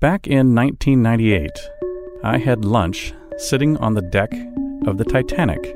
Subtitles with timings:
[0.00, 1.50] Back in 1998,
[2.22, 4.30] I had lunch sitting on the deck
[4.86, 5.74] of the Titanic.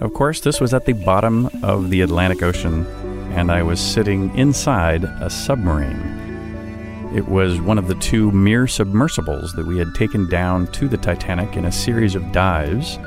[0.00, 2.86] Of course, this was at the bottom of the Atlantic Ocean,
[3.32, 7.10] and I was sitting inside a submarine.
[7.12, 10.96] It was one of the two Mir submersibles that we had taken down to the
[10.96, 12.98] Titanic in a series of dives.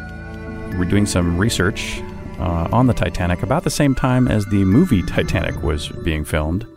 [0.71, 2.02] We were doing some research
[2.38, 6.68] uh, on the Titanic about the same time as the movie Titanic was being filmed.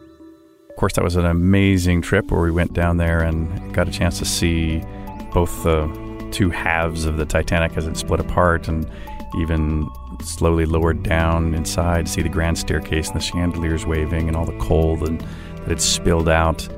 [0.74, 3.92] Of course, that was an amazing trip where we went down there and got a
[3.92, 4.82] chance to see
[5.32, 5.86] both the
[6.32, 8.90] two halves of the Titanic as it split apart and
[9.38, 9.88] even
[10.20, 14.44] slowly lowered down inside, to see the grand staircase and the chandeliers waving and all
[14.44, 15.16] the coal that,
[15.58, 16.68] that had spilled out.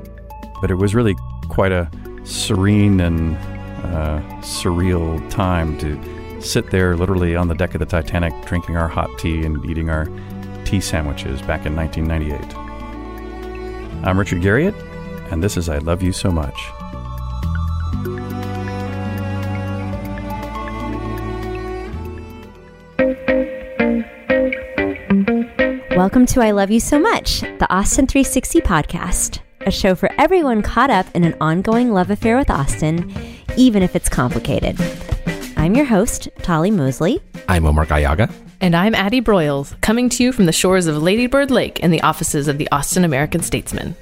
[0.61, 1.15] But it was really
[1.49, 1.89] quite a
[2.23, 3.35] serene and
[3.83, 8.87] uh, surreal time to sit there literally on the deck of the Titanic drinking our
[8.87, 10.07] hot tea and eating our
[10.65, 12.66] tea sandwiches back in 1998.
[14.03, 14.75] I'm Richard Garriott,
[15.31, 16.55] and this is I Love You So Much.
[25.95, 30.61] Welcome to I Love You So Much, the Austin 360 podcast, a show for everyone
[30.61, 33.11] caught up in an ongoing love affair with Austin,
[33.57, 34.79] even if it's complicated.
[35.57, 37.21] I'm your host, Tolly Moseley.
[37.49, 38.29] I'm Omar Gallaga.
[38.59, 42.01] And I'm Addie Broyles, coming to you from the shores of Ladybird Lake in the
[42.01, 43.93] offices of the Austin American Statesman.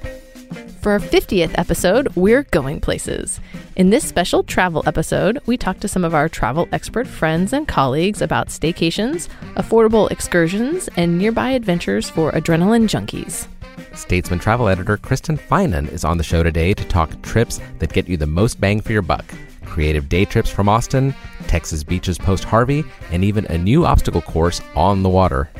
[0.80, 3.38] For our 50th episode, we're going places.
[3.74, 7.68] In this special travel episode, we talk to some of our travel expert friends and
[7.68, 13.48] colleagues about staycations, affordable excursions, and nearby adventures for adrenaline junkies.
[13.94, 18.08] Statesman travel editor Kristin Finan is on the show today to talk trips that get
[18.08, 19.26] you the most bang for your buck.
[19.76, 21.14] Creative day trips from Austin,
[21.48, 22.82] Texas beaches post Harvey,
[23.12, 25.50] and even a new obstacle course on the water.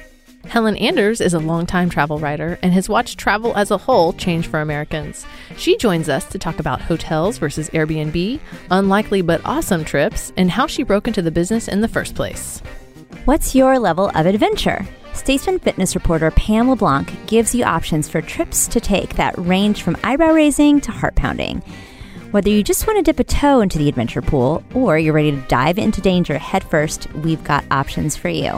[0.47, 4.47] Helen Anders is a longtime travel writer and has watched travel as a whole change
[4.47, 5.27] for Americans.
[5.59, 10.67] She joins us to talk about hotels versus Airbnb, unlikely but awesome trips, and how
[10.67, 12.63] she broke into the business in the first place.
[13.27, 14.87] What's your level of adventure?
[15.13, 19.99] Statesman fitness reporter Pam LeBlanc gives you options for trips to take that range from
[20.03, 21.63] eyebrow raising to heart pounding.
[22.33, 25.31] Whether you just want to dip a toe into the adventure pool or you're ready
[25.31, 28.51] to dive into danger headfirst, we've got options for you.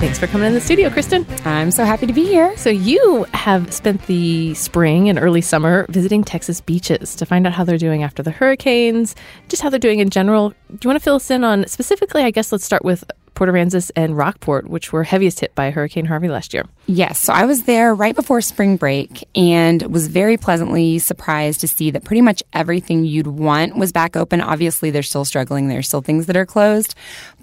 [0.00, 1.26] Thanks for coming in the studio, Kristin.
[1.44, 2.56] I'm so happy to be here.
[2.56, 7.52] So, you have spent the spring and early summer visiting Texas beaches to find out
[7.52, 9.14] how they're doing after the hurricanes,
[9.48, 10.50] just how they're doing in general.
[10.50, 12.22] Do you want to fill us in on specifically?
[12.22, 13.04] I guess let's start with
[13.40, 16.66] Port Aransas and Rockport, which were heaviest hit by Hurricane Harvey last year.
[16.84, 17.18] Yes.
[17.18, 21.90] So I was there right before spring break and was very pleasantly surprised to see
[21.92, 24.42] that pretty much everything you'd want was back open.
[24.42, 25.68] Obviously, they're still struggling.
[25.68, 26.94] There's still things that are closed.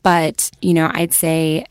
[0.04, 1.66] But, you know, I'd say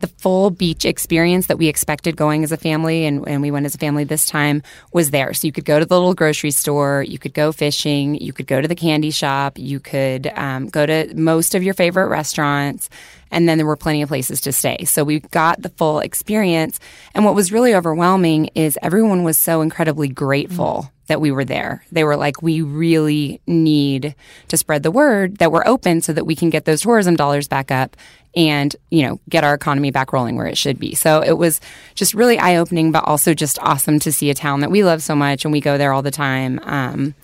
[0.00, 3.66] the full beach experience that we expected going as a family and, and we went
[3.66, 4.62] as a family this time
[4.92, 5.32] was there.
[5.34, 8.46] So you could go to the little grocery store, you could go fishing, you could
[8.46, 12.88] go to the candy shop, you could um, go to most of your favorite restaurants,
[13.30, 14.84] and then there were plenty of places to stay.
[14.84, 16.80] So we got the full experience.
[17.14, 20.84] And what was really overwhelming is everyone was so incredibly grateful.
[20.84, 21.84] Mm-hmm that we were there.
[21.90, 24.14] They were like, we really need
[24.48, 27.48] to spread the word that we're open so that we can get those tourism dollars
[27.48, 27.96] back up
[28.36, 30.94] and, you know, get our economy back rolling where it should be.
[30.94, 31.60] So it was
[31.94, 35.02] just really eye opening, but also just awesome to see a town that we love
[35.02, 36.60] so much and we go there all the time.
[36.62, 37.14] Um,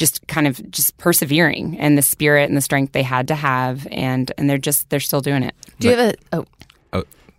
[0.00, 3.86] just kind of just persevering and the spirit and the strength they had to have.
[3.92, 5.54] And and they're just they're still doing it.
[5.78, 6.44] Do you have a oh.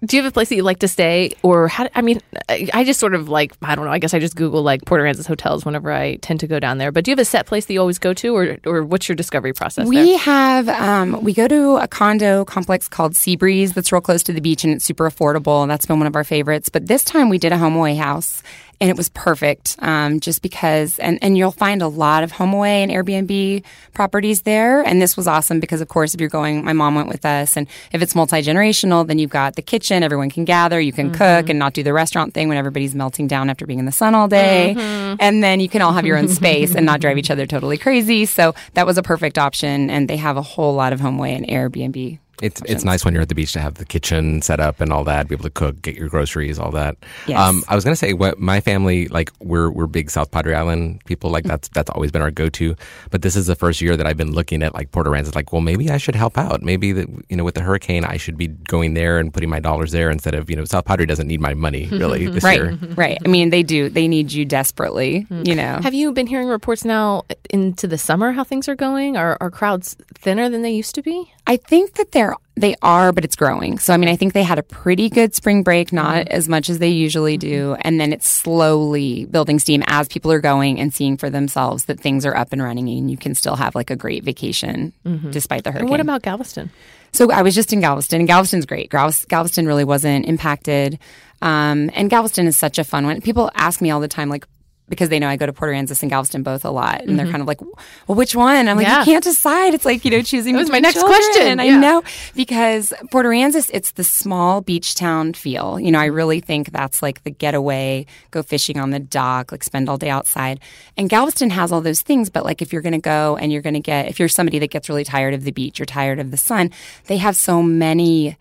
[0.03, 1.31] Do you have a place that you like to stay?
[1.43, 4.19] Or how i mean i just sort of like i don't know i guess i
[4.19, 6.91] just google like port aransas hotels whenever i tend to go down there.
[6.91, 8.35] But do you have a set place that you always go to?
[8.35, 10.17] Or, or what's your discovery process we there?
[10.17, 14.41] have um, we go to a condo complex called seabreeze that's real close to the
[14.41, 15.61] beach and it's super affordable.
[15.61, 16.69] And that's been one of our favorites.
[16.69, 18.41] But this time we did a HomeAway house
[18.81, 22.83] and it was perfect um, just because and, and you'll find a lot of HomeAway
[22.83, 26.73] and airbnb properties there and this was awesome because of course if you're going my
[26.73, 30.43] mom went with us and if it's multi-generational then you've got the kitchen everyone can
[30.43, 31.17] gather you can mm-hmm.
[31.17, 33.91] cook and not do the restaurant thing when everybody's melting down after being in the
[33.91, 35.15] sun all day mm-hmm.
[35.19, 37.77] and then you can all have your own space and not drive each other totally
[37.77, 41.35] crazy so that was a perfect option and they have a whole lot of HomeAway
[41.35, 44.59] and airbnb it's it's nice when you're at the beach to have the kitchen set
[44.59, 46.97] up and all that, be able to cook, get your groceries, all that.
[47.27, 47.39] Yes.
[47.39, 51.01] Um, I was gonna say what my family like we're we're big South Padre Island
[51.05, 51.29] people.
[51.29, 52.75] Like that's that's always been our go to.
[53.11, 55.35] But this is the first year that I've been looking at like Port Aransas.
[55.35, 56.61] Like, well, maybe I should help out.
[56.61, 59.59] Maybe that you know with the hurricane, I should be going there and putting my
[59.59, 62.57] dollars there instead of you know South Padre doesn't need my money really this right,
[62.57, 62.77] year.
[62.95, 63.17] Right.
[63.23, 63.89] I mean, they do.
[63.89, 65.27] They need you desperately.
[65.29, 65.47] Mm.
[65.47, 65.79] You know.
[65.81, 69.17] Have you been hearing reports now into the summer how things are going?
[69.17, 71.31] Are are crowds thinner than they used to be?
[71.51, 73.77] I think that they're they are, but it's growing.
[73.77, 76.31] So I mean, I think they had a pretty good spring break, not mm-hmm.
[76.31, 77.81] as much as they usually do, mm-hmm.
[77.83, 81.99] and then it's slowly building steam as people are going and seeing for themselves that
[81.99, 85.31] things are up and running, and you can still have like a great vacation mm-hmm.
[85.31, 85.87] despite the hurricane.
[85.87, 86.71] And what about Galveston?
[87.11, 88.89] So I was just in Galveston, and Galveston's great.
[88.89, 90.99] Galveston really wasn't impacted.
[91.41, 93.19] Um, and Galveston is such a fun one.
[93.19, 94.45] People ask me all the time, like,
[94.91, 97.25] because they know I go to Port Aransas and Galveston both a lot, and they're
[97.25, 97.31] mm-hmm.
[97.31, 98.99] kind of like, "Well, which one?" I'm like, Yeah.
[98.99, 100.53] "You can't decide." It's like you know, choosing.
[100.53, 101.17] That was my next children.
[101.17, 101.59] question.
[101.61, 102.03] I know
[102.35, 105.79] because Port Aransas, it's the small beach town feel.
[105.79, 109.63] You know, I really think that's like the getaway, go fishing on the dock, like
[109.63, 110.59] spend all day outside.
[110.97, 113.61] And Galveston has all those things, but like if you're going to go and you're
[113.61, 116.19] going to get, if you're somebody that gets really tired of the beach, you're tired
[116.19, 116.69] of the sun,
[117.05, 118.35] they have so many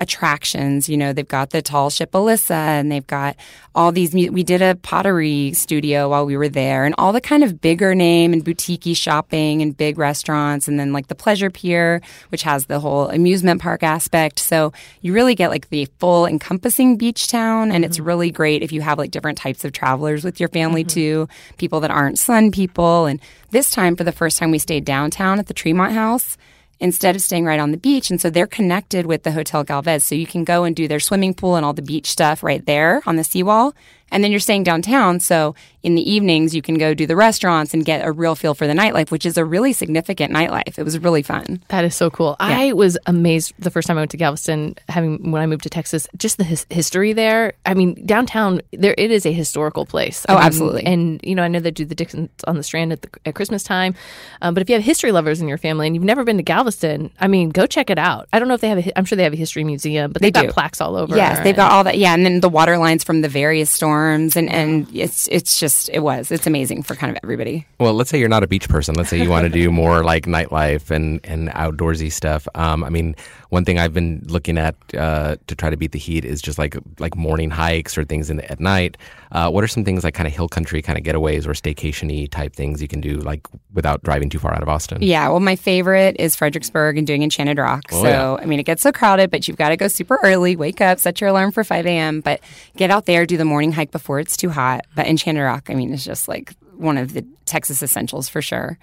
[0.00, 0.88] attractions.
[0.88, 3.36] You know, they've got the tall ship Elissa and they've got
[3.74, 4.12] all these.
[4.12, 7.94] We did a pottery studio while we were there and all the kind of bigger
[7.94, 10.66] name and boutique shopping and big restaurants.
[10.68, 12.00] And then like the Pleasure Pier,
[12.30, 14.38] which has the whole amusement park aspect.
[14.38, 17.70] So you really get like the full encompassing beach town.
[17.70, 18.06] And it's mm-hmm.
[18.06, 20.94] really great if you have like different types of travelers with your family mm-hmm.
[20.94, 21.28] too,
[21.58, 23.06] people that aren't sun people.
[23.06, 26.36] And this time, for the first time, we stayed downtown at the Tremont House
[26.82, 28.10] instead of staying right on the beach.
[28.10, 30.04] And so they're connected with the Hotel Galvez.
[30.04, 32.66] So you can go and do their swimming pool and all the beach stuff right
[32.66, 33.72] there on the seawall.
[34.12, 35.18] And then you're staying downtown.
[35.18, 38.54] So in the evenings, you can go do the restaurants and get a real feel
[38.54, 40.78] for the nightlife, which is a really significant nightlife.
[40.78, 41.60] It was really fun.
[41.68, 42.36] That is so cool.
[42.38, 45.70] I was amazed the first time I went to Galveston, having when I moved to
[45.70, 47.54] Texas, just the his- history there.
[47.66, 50.24] I mean, downtown there it is a historical place.
[50.28, 50.84] I Oh, mean, absolutely.
[50.86, 53.34] And you know, I know they do the Dickens on the Strand at, the, at
[53.34, 53.94] Christmas time,
[54.40, 56.42] um, but if you have history lovers in your family and you've never been to
[56.44, 58.28] Galveston, I mean, go check it out.
[58.32, 58.78] I don't know if they have.
[58.78, 60.52] A, I'm sure they have a history museum, but They they've got do.
[60.52, 61.16] plaques all over.
[61.16, 61.98] Yes, they've and- got all that.
[61.98, 65.88] Yeah, and then the water lines from the various storms, and and it's it's just
[65.90, 67.66] it was it's amazing for kind of everybody.
[67.78, 68.94] Well, let's say you're not a beach person.
[68.94, 72.48] Let's say you want to do more like nightlife and, and outdoorsy stuff.
[72.54, 73.16] Um, I mean,
[73.50, 76.58] one thing I've been looking at uh, to try to beat the heat is just
[76.58, 78.96] like like morning hikes or things in the, at night.
[79.32, 82.26] Uh, what are some things like kind of hill country kind of getaways or staycation-y
[82.26, 85.00] type things you can do like without driving too far out of Austin?
[85.00, 87.84] Yeah, well, my favorite is Fredericksburg and doing Enchanted Rock.
[87.92, 88.34] Oh, so, yeah.
[88.34, 90.98] I mean, it gets so crowded, but you've got to go super early, wake up,
[90.98, 92.40] set your alarm for 5 a.m., but
[92.76, 94.86] get out there, do the morning hike before it's too hot.
[94.96, 98.78] But Enchanted Rock, I mean, is just like one of the Texas essentials for sure.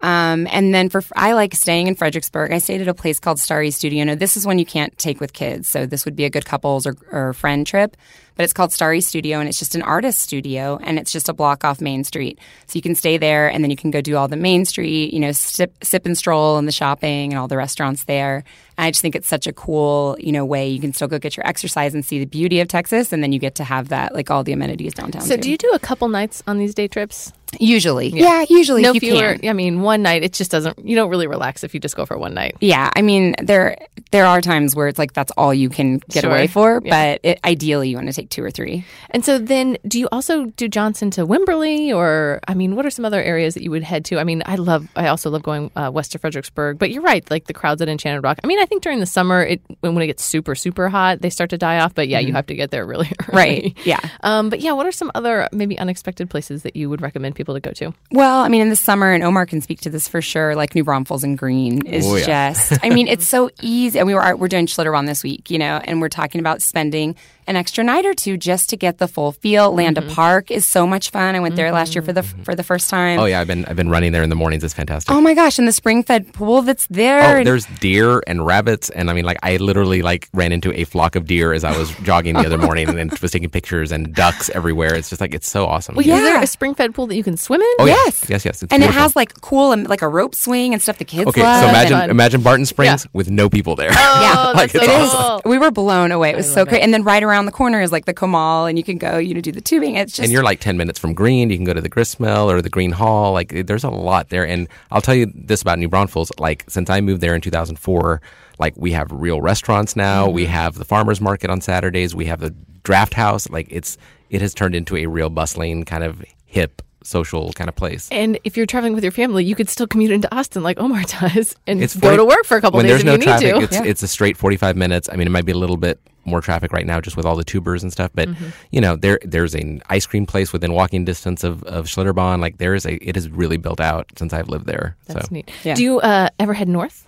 [0.00, 2.52] Um, and then for I like staying in Fredericksburg.
[2.52, 4.04] I stayed at a place called Starry Studio.
[4.04, 6.44] Now this is one you can't take with kids, so this would be a good
[6.44, 7.96] couples or, or friend trip.
[8.36, 11.32] But it's called Starry Studio, and it's just an artist studio, and it's just a
[11.32, 12.38] block off Main Street.
[12.66, 15.12] So you can stay there, and then you can go do all the Main Street,
[15.12, 18.42] you know, sip, sip and stroll, and the shopping, and all the restaurants there.
[18.76, 21.18] And I just think it's such a cool, you know, way you can still go
[21.20, 23.88] get your exercise and see the beauty of Texas, and then you get to have
[23.90, 25.22] that, like all the amenities downtown.
[25.22, 25.42] So too.
[25.42, 27.32] do you do a couple nights on these day trips?
[27.60, 28.08] usually?
[28.08, 28.82] Yeah, usually.
[28.82, 29.38] no if you fewer.
[29.38, 29.48] can.
[29.48, 30.84] I mean, one night it just doesn't.
[30.84, 32.56] You don't really relax if you just go for one night.
[32.60, 33.76] Yeah, I mean there
[34.10, 36.30] there are times where it's like that's all you can get Sure.
[36.30, 37.12] away for, Yeah.
[37.12, 38.84] but it, ideally you want to take two or three.
[39.10, 42.90] And so then, do you also do Johnson to Wimberley, or I mean, what are
[42.90, 44.18] some other areas that you would head to?
[44.18, 46.78] I mean, I love, I also love going uh, west to Fredericksburg.
[46.78, 48.38] But you're right, like the crowds at Enchanted Rock.
[48.42, 51.20] I mean, I think during the summer, it when, when it gets super super hot,
[51.20, 51.94] they start to die off.
[51.94, 53.36] But yeah, you have to get there really early.
[53.36, 54.00] Right, yeah.
[54.22, 57.54] Um, but yeah, what are some other maybe unexpected places that you would recommend people
[57.54, 57.92] to go to?
[58.10, 60.54] Well, I mean in the summer, and Omar can speak to this for sure.
[60.54, 62.52] Like New Braunfels and Gruene is Oh, yeah.
[62.52, 62.78] just.
[62.84, 63.98] I mean, it's so easy.
[63.98, 67.16] And we were we're doing Schlitterbahn this week, you know, and we're talking about spending
[67.46, 69.72] an extra night or two just to get the full feel.
[69.74, 70.10] Landa Mm-hmm.
[70.14, 71.34] Park is so much fun.
[71.34, 73.18] I went there last year for the for the first time.
[73.18, 74.62] Oh yeah, I've been I've been running there in the mornings.
[74.64, 75.10] It's fantastic.
[75.14, 75.58] Oh my gosh!
[75.58, 77.38] And the spring fed pool that's there.
[77.40, 80.84] Oh, there's deer and rabbits, and I mean, like, I literally like ran into a
[80.84, 84.14] flock of deer as I was jogging the other morning, and, was taking pictures and
[84.14, 84.94] ducks everywhere.
[84.94, 85.94] It's just like it's so awesome.
[85.94, 86.16] Well, Yeah.
[86.16, 87.74] is there a spring fed pool that you can swim in?
[87.78, 87.94] Oh, yeah.
[88.04, 88.28] Yes.
[88.28, 88.62] yes, yes.
[88.62, 91.28] It's and it has like cool and like a rope swing and stuff the kids
[91.28, 91.62] Okay, love.
[91.62, 92.10] so imagine Fun.
[92.10, 93.90] imagine Barton Springs with no people there.
[93.92, 95.40] Oh, Like, that's it's so awesome.
[95.42, 95.50] cool.
[95.50, 96.30] We were blown away.
[96.30, 96.82] It was so great.
[96.82, 99.34] And then right around the corner is like the Comal, and you can go, you
[99.34, 99.96] know, do the tubing.
[99.96, 101.50] It's just and you're like 10 minutes from Gruene.
[101.50, 103.32] You can go to the Gristmill or the Gruene Hall.
[103.32, 104.46] Like, there's a lot there.
[104.46, 106.30] And I'll tell you this about New Braunfels.
[106.38, 108.22] Like, since I moved there in 2004,
[108.58, 110.28] like, we have real restaurants now.
[110.28, 110.52] We mm-hmm.
[110.52, 112.14] have the farmer's market on Saturdays.
[112.14, 113.50] We have the draft house.
[113.50, 113.98] Like, it's,
[114.30, 118.08] it has turned into a real bustling, kind of hip, social kind of place.
[118.10, 121.02] And if you're traveling with your family, you could still commute into Austin like Omar
[121.20, 123.18] does and It's go to work for a couple when days there's if no you
[123.18, 123.76] need traffic, to.
[123.76, 125.08] It's it's a straight 45 minutes.
[125.12, 127.36] I mean, it might be a little bit more traffic right now just with all
[127.36, 128.46] the tubers and stuff, but Mm-hmm.
[128.70, 132.40] you know, there there's an ice cream place within walking distance of of Schlitterbahn.
[132.40, 134.96] Like there is a it is really built out since I've lived there.
[135.06, 135.50] That's so neat.
[135.62, 135.74] Yeah.
[135.74, 137.06] Do you uh, ever head north?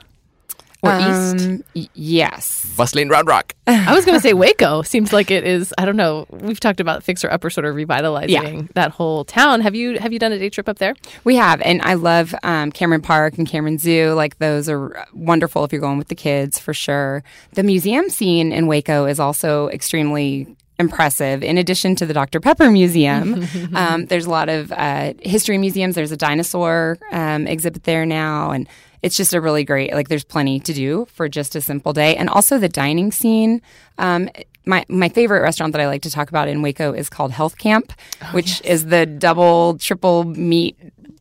[0.86, 1.46] Or east?
[1.46, 2.74] Um, y- yes.
[2.76, 3.54] Bustling Round Rock.
[3.66, 4.82] I was going to say Waco.
[4.82, 5.72] Seems like it is.
[5.78, 6.26] I don't know.
[6.30, 9.60] We've talked about fixer upper sort of revitalizing that whole town.
[9.60, 10.94] Have you have you done a day trip up there?
[11.24, 14.12] We have, and I love um, Cameron Park and Cameron Zoo.
[14.12, 17.22] Like those are wonderful if you're going with the kids for sure.
[17.52, 20.46] The museum scene in Waco is also extremely
[20.78, 21.42] impressive.
[21.42, 22.38] In addition to the Dr.
[22.38, 25.94] Pepper Museum, um, there's a lot of uh, history museums.
[25.94, 28.68] There's a dinosaur um, exhibit there now, and
[29.02, 29.92] it's just a really great.
[29.92, 33.62] Like there's plenty to do for just a simple day, and also the dining scene.
[33.98, 34.28] Um,
[34.64, 37.56] my my favorite restaurant that I like to talk about in Waco is called Health
[37.58, 37.92] Camp,
[38.32, 40.76] which is the double triple meat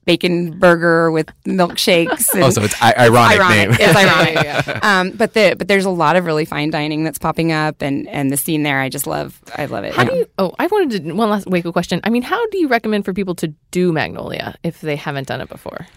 [0.05, 2.29] bacon burger with milkshakes.
[2.36, 3.72] And Oh, so it's I- ironic, name.
[3.79, 4.84] It's ironic.
[4.84, 8.08] Um, but the but there's a lot of really fine dining that's popping up, and
[8.10, 9.39] and the scene there, I just love.
[9.55, 9.94] I love it.
[9.96, 10.29] How do you?
[10.38, 12.01] Oh, I wanted to one last Waco question.
[12.03, 15.41] I mean, how do you recommend for people to do Magnolia if they haven't done
[15.41, 15.88] it before,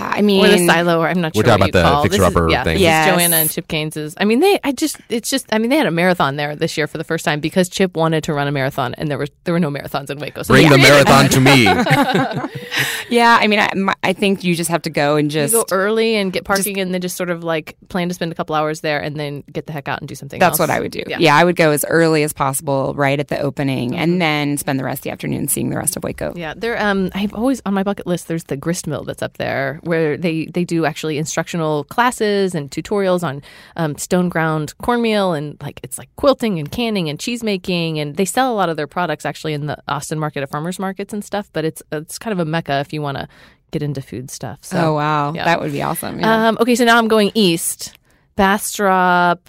[0.00, 1.56] I mean, or the silo, or I'm not We're sure.
[1.58, 2.16] talking what about you the.
[2.16, 2.74] fixer upper yeah, thing.
[2.74, 3.06] This Yes.
[3.08, 4.14] is Joanna and Chip Gaines's.
[4.18, 4.58] I mean, they.
[4.64, 4.96] I just.
[5.08, 5.46] It's just.
[5.52, 7.96] I mean, they had a marathon there this year for the first time because Chip
[7.96, 10.42] wanted to run a marathon, and there was there were no marathons in Waco.
[10.42, 11.64] So Bring they the marathon to me.
[13.08, 13.38] yeah.
[13.40, 15.54] I mean, I, my, I think you just have to go and You just.
[15.54, 18.34] go early and get parking, and then just sort of like plan to spend a
[18.34, 20.38] couple hours there, and then get the heck out and do something.
[20.40, 20.58] That's else.
[20.60, 21.02] what I would do.
[21.06, 21.18] Yeah.
[21.18, 21.36] Yeah.
[21.36, 24.84] I would go as early as possible, right at the opening, and then spend the
[24.84, 26.32] rest of the afternoon seeing the rest of Waco.
[26.36, 26.80] Yeah, there.
[26.80, 28.28] Um, I've always on my bucket list.
[28.28, 32.70] There's the grist mill that's up there, where they they do actually instructional classes and
[32.70, 33.42] tutorials on
[33.76, 38.16] um, stone ground cornmeal and like it's like quilting and canning and cheese making, and
[38.16, 41.12] they sell a lot of their products actually in the Austin market at farmers markets
[41.12, 41.50] and stuff.
[41.52, 43.28] But it's it's kind of a mecca if you want to
[43.70, 44.64] get into food stuff.
[44.64, 45.44] So, oh wow, yeah.
[45.44, 46.20] that would be awesome.
[46.20, 46.48] Yeah.
[46.48, 47.96] Um, okay, so now I'm going east,
[48.36, 49.48] Bastrop.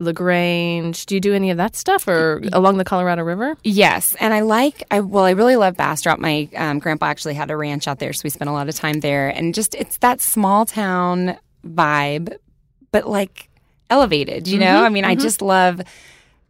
[0.00, 1.06] La Grange.
[1.06, 3.56] Do you do any of that stuff or along the Colorado River?
[3.62, 4.82] Yes, and I like.
[4.90, 6.18] I well, I really love Bastrop.
[6.18, 8.74] My um, grandpa actually had a ranch out there, so we spent a lot of
[8.74, 9.28] time there.
[9.28, 12.36] And just it's that small town vibe,
[12.90, 13.48] but like
[13.88, 14.48] elevated.
[14.48, 15.80] You know, I mean, I just love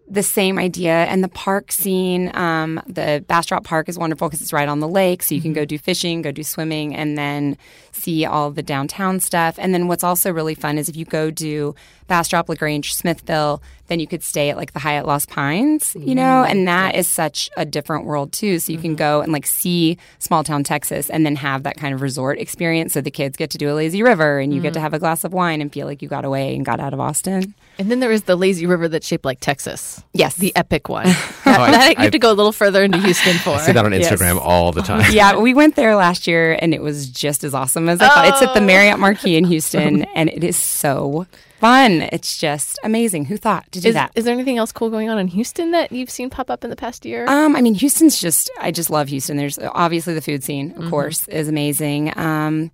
[0.07, 2.35] the same idea and the park scene.
[2.37, 5.53] Um, the Bastrop Park is wonderful because it's right on the lake, so you can
[5.53, 7.57] go do fishing, go do swimming, and then
[7.93, 9.57] see all the downtown stuff.
[9.59, 11.75] And then what's also really fun is if you go do
[12.07, 16.15] Bastrop, La Grange, Smithville, then you could stay at like the Hyatt Lost Pines, you
[16.15, 16.51] know, mm-hmm.
[16.51, 18.59] and that is such a different world too.
[18.59, 18.97] So you can mm-hmm.
[18.97, 22.95] go and like see small town Texas and then have that kind of resort experience.
[22.95, 24.83] So the kids get to do a lazy river and you get to mm.
[24.83, 27.01] have a glass of wine and feel like you got away and got out of
[27.01, 27.55] Austin.
[27.79, 30.03] And then there is the lazy river that's shaped like Texas.
[30.13, 30.37] Yes.
[30.37, 31.05] The epic one.
[31.45, 33.51] that, oh, I- that you I- have to go a little further into Houston for.
[33.51, 34.11] I see that on Yes.
[34.11, 35.13] Instagram all the time.
[35.13, 38.29] yeah, we went there last year and it was just as awesome as I thought.
[38.29, 38.65] It's at the oh.
[38.67, 41.27] Marriott Marquis in Houston and it is so
[41.65, 42.03] fun.
[42.13, 43.25] It's just amazing.
[43.25, 44.13] Who thought to do Is, that?
[44.15, 46.69] is there anything else cool going on in Houston that you've seen pop up in
[46.69, 47.27] the past year?
[47.27, 49.39] Um, I mean, Houston's just, I just love Houston.
[49.39, 52.17] There's obviously the food scene, of course, is amazing.
[52.19, 52.71] Um,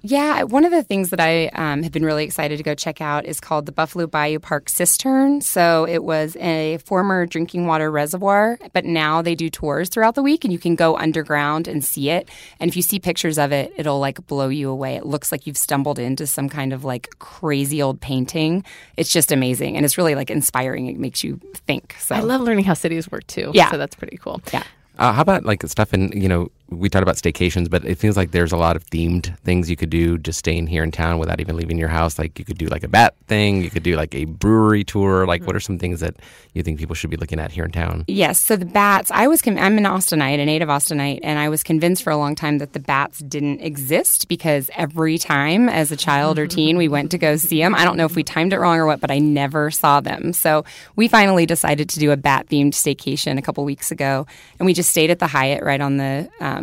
[0.00, 3.00] yeah, one of the things that I um, have been really excited to go check
[3.00, 5.42] out is called the Buffalo Bayou Park Cistern.
[5.42, 10.22] So it was a former drinking water reservoir, but now they do tours throughout the
[10.22, 12.28] week and you can go underground and see it.
[12.60, 14.94] And if you see pictures of it, it'll like blow you away.
[14.94, 18.64] It looks like you've stumbled into some kind of like crazy old painting.
[18.96, 20.86] It's just amazing and it's really like inspiring.
[20.86, 21.96] It makes you think.
[21.98, 23.50] So I love learning how cities work too.
[23.52, 23.72] Yeah.
[23.72, 24.40] So that's pretty cool.
[24.52, 24.62] yeah.
[24.98, 28.16] Uh, how about like stuff in you know we talked about staycations, but it feels
[28.16, 31.18] like there's a lot of themed things you could do just staying here in town
[31.18, 32.18] without even leaving your house.
[32.18, 35.26] Like you could do like a bat thing, you could do like a brewery tour.
[35.26, 36.16] Like what are some things that
[36.52, 38.04] you think people should be looking at here in town?
[38.06, 38.38] Yes.
[38.38, 42.02] So the bats, I was, I'm an Austinite, a native Austinite, and I was convinced
[42.02, 46.38] for a long time that the bats didn't exist because every time as a child
[46.38, 48.58] or teen we went to go see them, I don't know if we timed it
[48.58, 50.34] wrong or what, but I never saw them.
[50.34, 54.26] So we finally decided to do a bat themed staycation a couple weeks ago,
[54.58, 56.57] and we just stayed at the Hyatt right on the, um,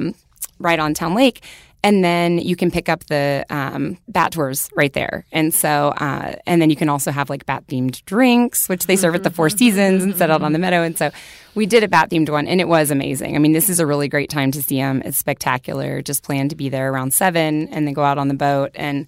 [0.59, 1.43] right on Town Lake.
[1.83, 5.23] And then you can pick up the um, bat tours right there.
[5.31, 8.95] And so, uh, and then you can also have like bat themed drinks, which they
[8.95, 10.81] serve at the Four Seasons and set out on the meadow.
[10.81, 11.11] And so
[11.53, 13.35] we did a bat themed one and it was amazing.
[13.35, 15.03] I mean, this is a really great time to see them.
[15.05, 16.01] It's spectacular.
[16.01, 18.71] Just plan to be there around seven and then go out on the boat.
[18.73, 19.05] And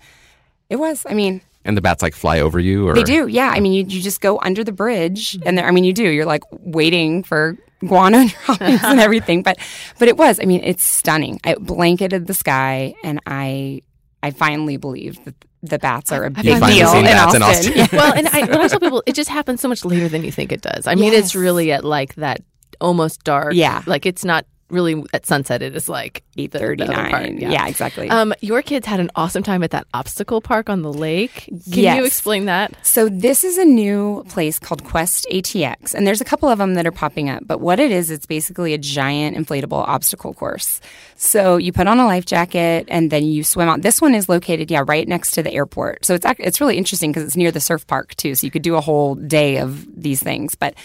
[0.70, 3.26] it was, I mean, And the bats like fly over you, or they do.
[3.26, 3.50] Yeah.
[3.56, 6.08] I mean, you, you just go under the bridge and there, I mean, you do.
[6.08, 9.44] You're like waiting for guano droppings and everything.
[9.44, 9.58] But,
[10.00, 11.40] but it was, I mean, it's stunning.
[11.46, 13.82] It blanketed the sky and I,
[14.24, 17.44] I finally believe that the bats are a big deal seen in bats in Austin.
[17.44, 17.74] Austin.
[17.76, 17.88] Yeah.
[17.92, 20.32] well, and I, when I tell people, it just happens so much later than you
[20.32, 20.88] think it does.
[20.88, 22.42] I mean, it's really at like that
[22.80, 23.54] almost dark.
[23.54, 23.84] Yeah.
[23.86, 27.38] Like it's not really at sunset it is like Eight thirty nine.
[27.40, 27.68] Yeah.
[27.68, 28.10] exactly.
[28.10, 31.46] Um, your kids had an awesome time at that obstacle park on the lake.
[31.46, 31.98] Can Yes.
[31.98, 32.74] you explain that?
[32.86, 36.76] So this is a new place called Quest ATX, and there's a couple of them
[36.76, 37.48] that are popping up.
[37.48, 40.80] But what it is, it's basically a giant inflatable obstacle course.
[41.16, 43.82] So you put on a life jacket and then you swim out.
[43.82, 46.06] This one is located, yeah, right next to the airport.
[46.06, 48.36] So it's it's really interesting because it's near the surf park too.
[48.36, 50.54] So you could do a whole day of these things.
[50.54, 50.76] But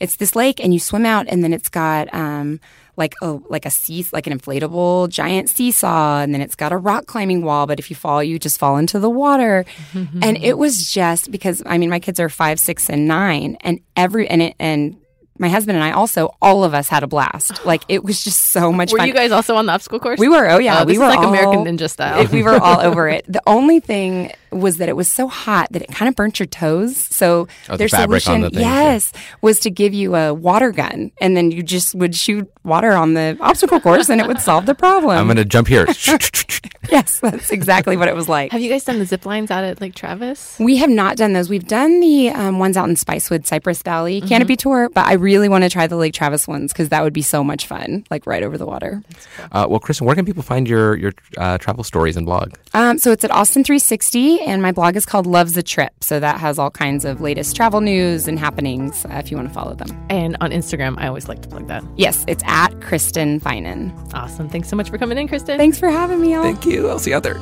[0.00, 2.12] it's this lake, and you swim out, and then it's got.
[2.14, 2.60] Um,
[2.96, 6.76] like a like a sea like an inflatable giant seesaw and then it's got a
[6.76, 10.58] rock climbing wall but if you fall you just fall into the water and it
[10.58, 14.42] was just because i mean my kids are five six and nine and every and
[14.42, 14.96] it and
[15.38, 18.38] my husband and i also all of us had a blast like it was just
[18.38, 20.20] so much Were fun you guys also on the obstacle course?
[20.20, 22.20] we were oh yeah Oh, we this were is like all, American Ninja style.
[22.20, 25.68] it- we were all over it the only thing was that it was so hot
[25.72, 28.50] that it kind of burnt your toes so Oh, the their fabric on solution the
[28.50, 28.82] things, yeah.
[28.92, 32.92] yes was to give you a water gun and then you just would shoot water
[32.92, 35.86] on the obstacle course and it would solve the problem I'm going to jump here.
[36.90, 39.64] yes that's exactly what it was like Have you guys done the zip lines out
[39.64, 40.56] at Lake Travis?
[40.58, 41.48] we have not done those.
[41.48, 44.28] We've done the um, ones out in Spicewood, Cypress Valley Mm-hmm.
[44.28, 47.12] canopy tour, but I really want to try the Lake Travis ones because that would
[47.12, 49.02] be so much fun, like right over the water.
[49.52, 52.52] uh, well, Kristin, where can people find your your uh, travel stories and blog?
[52.74, 55.92] Um, so it's at Austin 360, and my blog is called Loves a Trip.
[56.00, 59.48] So that has all kinds of latest travel news and happenings uh, if you want
[59.48, 59.88] to follow them.
[60.10, 61.84] And on Instagram, I always like to plug that.
[61.96, 63.92] Yes, it's at Kristin Finan.
[64.14, 64.48] Awesome.
[64.48, 65.56] Thanks so much for coming in, Kristin.
[65.56, 66.42] Thanks for having me, all.
[66.42, 66.88] Thank you.
[66.88, 67.38] I'll see you out there.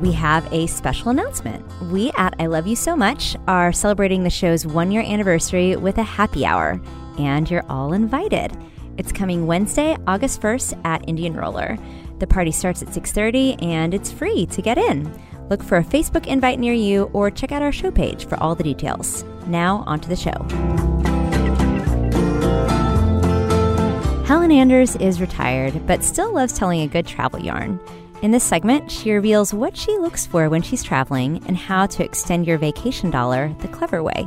[0.00, 1.64] we have a special announcement.
[1.90, 5.96] We at I Love You So Much are celebrating the show's one year anniversary with
[5.96, 6.78] a happy hour,
[7.18, 8.52] and you're all invited.
[8.96, 11.76] It's coming Wednesday, August 1st at Indian Roller.
[12.20, 15.12] The party starts at 6:30 and it's free to get in.
[15.50, 18.54] Look for a Facebook invite near you or check out our show page for all
[18.54, 19.24] the details.
[19.46, 20.32] Now, onto the show.
[24.24, 27.78] Helen Anders is retired, but still loves telling a good travel yarn.
[28.22, 32.04] In this segment, she reveals what she looks for when she's traveling and how to
[32.04, 34.26] extend your vacation dollar the clever way.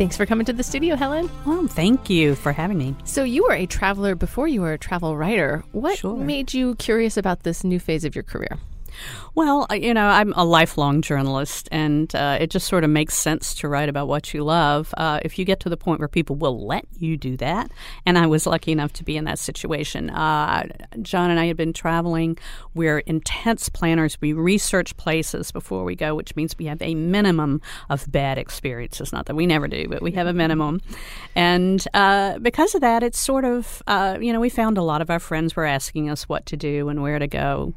[0.00, 1.28] Thanks for coming to the studio, Helen.
[1.44, 2.94] Well, thank you for having me.
[3.04, 5.62] So, you were a traveler before you were a travel writer.
[5.72, 6.16] What Sure.
[6.16, 8.56] made you curious about this new phase of your career?
[9.34, 13.54] Well, you know, I'm a lifelong journalist, and uh, it just sort of makes sense
[13.56, 16.36] to write about what you love uh, if you get to the point where people
[16.36, 17.70] will let you do that.
[18.04, 20.10] And I was lucky enough to be in that situation.
[20.10, 20.66] Uh,
[21.02, 22.38] John and I had been traveling.
[22.74, 24.20] We're intense planners.
[24.20, 29.12] We research places before we go, which means we have a minimum of bad experiences.
[29.12, 30.80] Not that we never do, but we have a minimum.
[31.34, 35.02] And uh, because of that, it's sort of, uh, you know, we found a lot
[35.02, 37.74] of our friends were asking us what to do and where to go.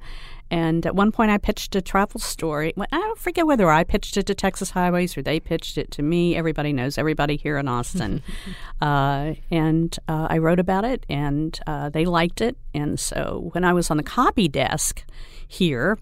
[0.52, 2.74] And at one point, I pitched a travel story.
[2.78, 6.04] I don't forget whether I pitched it to Texas Highways or they pitched it to
[6.04, 6.36] me.
[6.36, 8.22] Everybody knows everybody here in Austin.
[8.82, 12.58] uh, and uh, I wrote about it, and uh, they liked it.
[12.74, 15.04] And so when I was on the copy desk
[15.48, 15.98] here,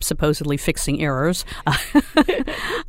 [0.00, 1.44] supposedly fixing errors.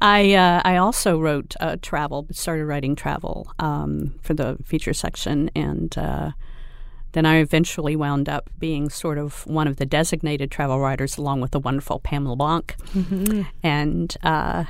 [0.02, 5.50] I uh, I also wrote uh, travel, started writing travel um, for the feature section,
[5.56, 6.32] and uh,
[7.14, 11.42] then I eventually wound up being sort of one of the designated travel writers, along
[11.42, 12.76] with the wonderful Pam LeBlanc.
[13.64, 14.66] And uh,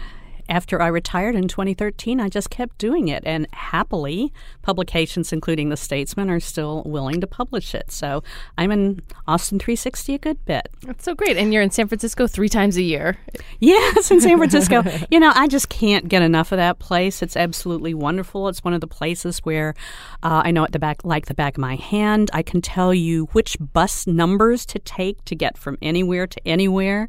[0.50, 5.78] after I retired in 2013, I just kept doing it, and happily, publications, including The
[5.78, 7.92] Statesman, are still willing to publish it.
[7.92, 8.24] So
[8.58, 10.70] I'm in Austin 360 a good bit.
[10.82, 11.38] That's so great.
[11.38, 13.18] And you're in San Francisco three times a year.
[13.60, 14.84] Yes, in San Francisco.
[15.12, 17.22] you know, I just can't get enough of that place.
[17.22, 18.48] It's absolutely wonderful.
[18.48, 19.76] It's one of the places where
[20.24, 22.94] uh, I know at the back, like the back of my hand, I can tell
[22.94, 27.08] you which bus numbers to take to get from anywhere to anywhere.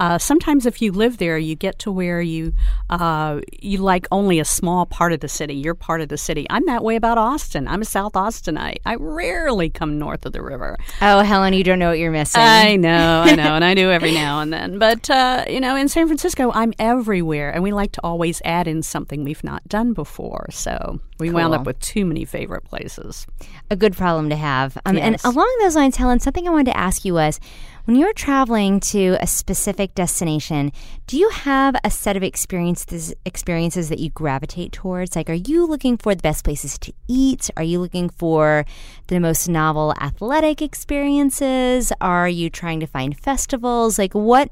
[0.00, 2.52] Uh, sometimes, if you live there, you get to where you
[2.90, 5.54] uh, you like only a small part of the city.
[5.54, 6.46] You're part of the city.
[6.50, 7.66] I'm that way about Austin.
[7.68, 8.78] I'm a South Austinite.
[8.86, 10.76] I rarely come north of the river.
[11.02, 12.40] Oh, Helen, you don't know what you're missing.
[12.40, 14.78] I know, I know, and I do every now and then.
[14.78, 18.68] But uh, you know, in San Francisco, I'm everywhere, and we like to always add
[18.68, 20.46] in something we've not done before.
[20.50, 23.26] So we wound up with too many favorite places.
[23.70, 24.78] a good problem to have.
[24.86, 27.40] Um, And along those lines, Helen, something I wanted to ask you was
[27.88, 30.72] when you're traveling to a specific destination,
[31.06, 35.16] do you have a set of experiences experiences that you gravitate towards?
[35.16, 37.48] Like, are you looking for the best places to eat?
[37.56, 38.66] Are you looking for
[39.06, 41.90] the most novel athletic experiences?
[41.98, 43.98] Are you trying to find festivals?
[43.98, 44.50] Like, what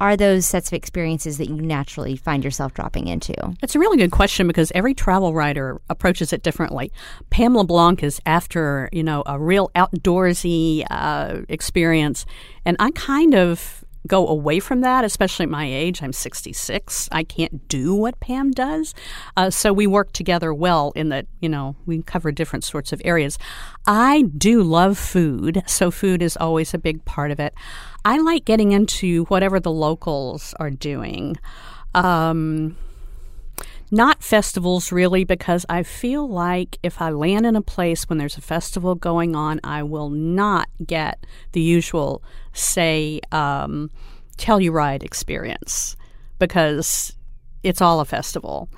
[0.00, 3.34] are those sets of experiences that you naturally find yourself dropping into?
[3.62, 6.92] It's a really good question because every travel writer approaches it differently.
[7.30, 12.26] Pam LeBlanc is after you know a real outdoorsy uh, experience,
[12.64, 16.02] and I kind of go away from that, especially at my age.
[16.02, 17.08] I'm 66.
[17.12, 18.94] I can't do what Pam does.
[19.36, 23.02] Uh, so we work together well in that, you know, we cover different sorts of
[23.04, 23.38] areas.
[23.86, 27.54] I do love food, so food is always a big part of it.
[28.04, 31.36] I like getting into whatever the locals are doing.
[31.94, 32.76] Um,
[33.90, 38.36] not festivals really, because I feel like if I land in a place when there's
[38.36, 42.22] a festival going on, I will not get the usual,
[42.52, 43.90] say, um,
[44.36, 45.96] Telluride experience
[46.38, 47.14] because
[47.62, 48.68] it's all a festival.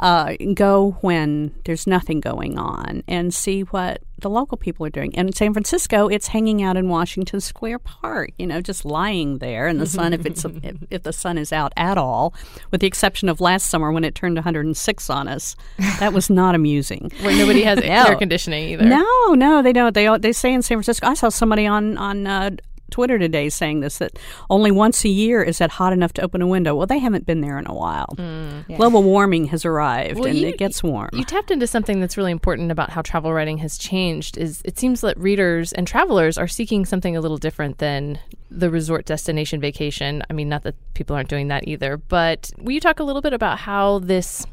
[0.00, 5.14] Uh, go when there's nothing going on and see what the local people are doing.
[5.16, 9.36] And in San Francisco, it's hanging out in Washington Square Park, you know, just lying
[9.38, 12.32] there in the sun if it's if, if the sun is out at all,
[12.70, 15.56] with the exception of last summer when it turned 106 on us.
[16.00, 17.12] That was not amusing.
[17.20, 17.84] Where nobody has No.
[17.84, 18.86] air conditioning either.
[18.86, 19.94] No, no, they don't.
[19.94, 21.06] They they say in San Francisco.
[21.06, 22.50] I saw somebody on on uh,
[22.94, 24.12] Twitter today saying this that
[24.48, 26.76] only once a year is it hot enough to open a window.
[26.76, 28.14] Well, they haven't been there in a while.
[28.16, 31.10] Mm, Global warming has arrived, Well, and you- it gets warm.
[31.12, 34.38] You tapped into something that's really important about how travel writing has changed.
[34.38, 38.70] Is it seems that readers and travelers are seeking something a little different than the
[38.70, 40.22] resort destination vacation.
[40.30, 43.22] I mean, not that people aren't doing that either, but will you talk a little
[43.22, 44.46] bit about how this?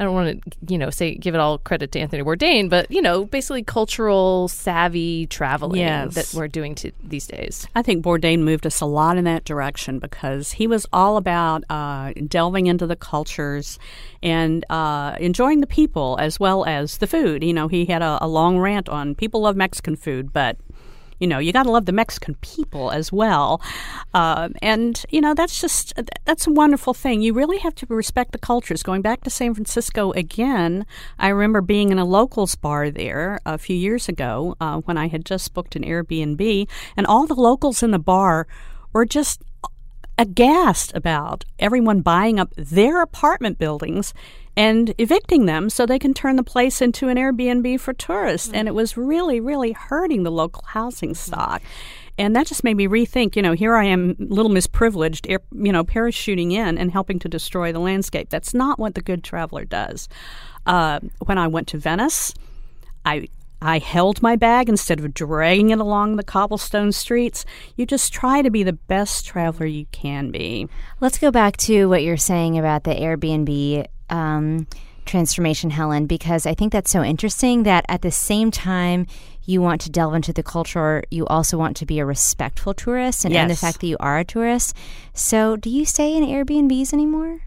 [0.00, 2.88] I don't want to, you know, say give it all credit to Anthony Bourdain, but
[2.90, 6.14] you know, basically cultural savvy traveling Yes.
[6.14, 7.66] that we're doing to these days.
[7.74, 11.64] I think Bourdain moved us a lot in that direction because he was all about
[11.68, 13.78] uh, delving into the cultures
[14.22, 17.42] and uh, enjoying the people as well as the food.
[17.42, 20.56] You know, he had a, a long rant on people love Mexican food, but
[21.18, 23.60] you know you got to love the Mexican people as well.
[24.14, 27.22] Um and you know that's just that's a wonderful thing.
[27.22, 28.82] You really have to respect the cultures.
[28.82, 30.86] Going back to San Francisco again,
[31.18, 35.08] I remember being in a locals bar there a few years ago uh, when I
[35.08, 38.46] had just booked an Airbnb, and all the locals in the bar
[38.92, 39.42] were just
[40.18, 44.12] aghast about everyone buying up their apartment buildings
[44.56, 48.50] and evicting them so they can turn the place into an Airbnb for tourists.
[48.52, 51.62] And it was really, really hurting the local housing stock.
[52.18, 55.72] And that just made me rethink, you know, here I am, a little misprivileged, you
[55.72, 58.30] know, parachuting in and helping to destroy the landscape.
[58.30, 60.08] That's not what the good traveler does.
[60.66, 62.34] Uh, when I went to Venice,
[63.04, 63.28] I
[63.60, 67.44] I held my bag instead of dragging it along the cobblestone streets.
[67.76, 70.68] You just try to be the best traveler you can be.
[71.00, 74.66] Let's go back to what you're saying about the Airbnb um,
[75.06, 79.06] transformation, Helen, because I think that's so interesting that at the same time
[79.44, 83.24] you want to delve into the culture, you also want to be a respectful tourist
[83.24, 84.76] and, and the fact that you are a tourist.
[85.14, 87.40] So, do you stay in Airbnbs anymore?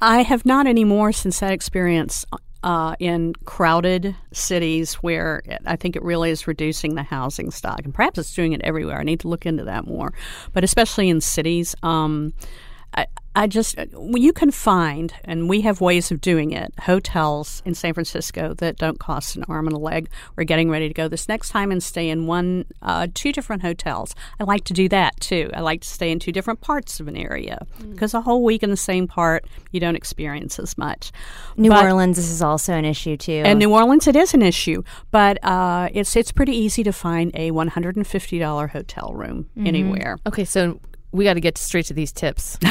[0.00, 2.24] I have not anymore since that experience
[2.62, 7.80] uh, in crowded cities where I think it really is reducing the housing stock.
[7.84, 8.98] And perhaps it's doing it everywhere.
[8.98, 10.12] I need to look into that more.
[10.52, 12.32] But especially in cities, um,
[12.94, 13.76] I, I just,
[14.14, 18.76] you can find, and we have ways of doing it, hotels in San Francisco that
[18.76, 20.10] don't cost an arm and a leg.
[20.36, 23.62] We're getting ready to go this next time and stay in one, uh, two different
[23.62, 24.14] hotels.
[24.38, 25.48] I like to do that too.
[25.54, 28.62] I like to stay in two different parts of an area because a whole week
[28.62, 31.10] in the same part, you don't experience as much.
[31.56, 33.42] New But- Orleans, this is also an issue too.
[33.46, 37.30] and New Orleans, it is an issue, but uh, it's it's pretty easy to find
[37.34, 40.18] a one hundred and fifty dollar hotel room anywhere.
[40.26, 40.78] Okay, so
[41.12, 42.58] we got to get straight to these tips.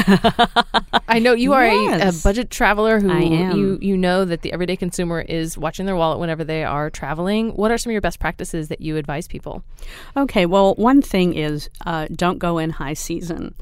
[1.08, 3.58] I know you are a, a budget traveler who I am.
[3.58, 7.52] you you know that the everyday consumer is watching their wallet whenever they are traveling.
[7.52, 9.64] What are some of your best practices that you advise people?
[10.18, 13.54] Okay, well, one thing is uh, don't go in high season.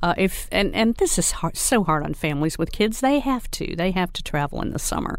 [0.00, 3.00] Uh, if and and this is hard, so hard on families with kids.
[3.00, 3.74] They have to.
[3.74, 5.18] They have to travel in the summer.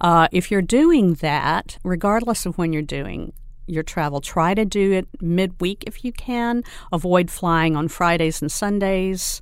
[0.00, 3.32] Uh, if you're doing that, regardless of when you're doing
[3.66, 6.62] your travel, try to do it midweek if you can.
[6.92, 9.40] Avoid flying on Fridays and Sundays.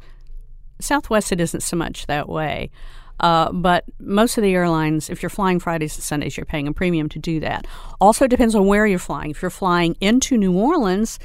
[0.80, 2.70] Southwest, it isn't so much that way.
[3.20, 6.72] Uh, but most of the airlines, if you're flying Fridays and Sundays, you're paying a
[6.72, 7.66] premium to do that.
[8.00, 9.30] Also depends on where you're flying.
[9.30, 11.18] If you're flying into New Orleans,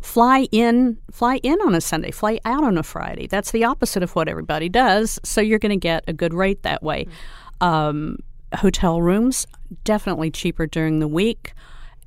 [0.00, 3.26] fly in fly in on a Sunday, fly out on a Friday.
[3.26, 5.20] That's the opposite of what everybody does.
[5.24, 7.06] So you're going to get a good rate that way.
[7.60, 8.18] Um,
[8.56, 9.46] hotel rooms
[9.84, 11.54] definitely cheaper during the week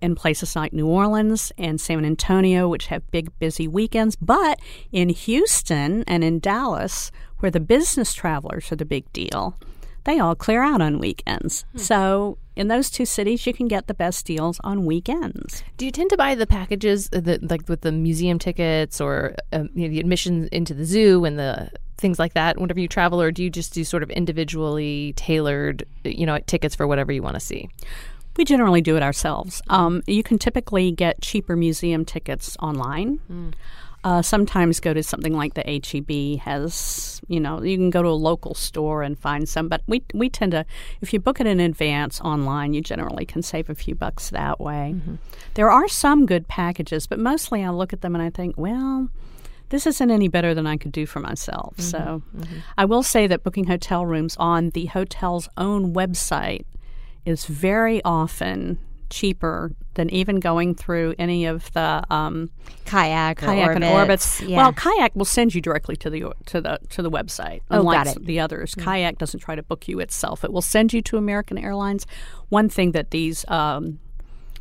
[0.02, 4.16] in places like New Orleans and San Antonio, which have big busy weekends.
[4.16, 4.60] But
[4.92, 9.56] in Houston and in Dallas, where the business travelers are the big deal,
[10.06, 11.66] they all clear out on weekends.
[11.76, 15.64] So in those two cities, you can get the best deals on weekends.
[15.76, 19.36] Do you tend to buy the packages, uh, the, like with the museum tickets or
[19.52, 22.88] um, you know, the admission into the zoo and the things like that whenever you
[22.88, 27.12] travel, or do you just do sort of individually tailored, you know, tickets for whatever
[27.12, 27.70] you want to see?
[28.38, 29.62] We generally do it ourselves.
[29.68, 33.20] Um, you can typically get cheaper museum tickets online.
[34.04, 38.08] Uh, sometimes go to something like the HEB has, you know, you can go to
[38.08, 39.68] a local store and find some.
[39.68, 40.66] But we we tend to,
[41.02, 44.60] if you book it in advance online, you generally can save a few bucks that
[44.62, 44.96] way.
[45.56, 49.10] There are some good packages, but mostly I look at them and I think, well,
[49.70, 51.74] this isn't any better than I could do for myself.
[51.80, 52.22] So
[52.78, 56.64] I will say that booking hotel rooms on the hotel's own website
[57.28, 62.50] is very often cheaper than even going through any of the um,
[62.86, 64.48] Kayak, or kayak and Orbitz.
[64.48, 64.58] Yeah.
[64.58, 67.62] Well, kayak will send you directly to the to the to the website.
[67.72, 68.26] Oh, unlike got it.
[68.26, 70.44] The others, kayak doesn't try to book you itself.
[70.44, 72.06] It will send you to American Airlines.
[72.50, 74.00] One thing that these um,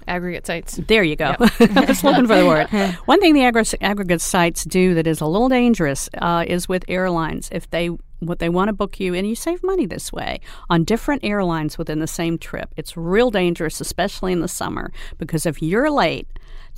[0.09, 0.77] Aggregate sites.
[0.87, 1.35] there you go.
[1.39, 2.69] I was looking for the word.
[3.07, 6.85] One thing the aggr- aggregate sites do that is a little dangerous uh, is with
[6.89, 7.49] airlines.
[7.53, 7.91] If they
[8.21, 10.41] what they want to book you, and you save money this way
[10.71, 12.73] on different airlines within the same trip.
[12.77, 16.27] It's real dangerous, especially in the summer, because if you're late,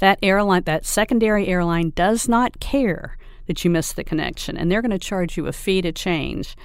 [0.01, 4.83] that airline, that secondary airline, does not care that you missed the connection, and they're
[4.83, 6.57] going to charge you a fee to change.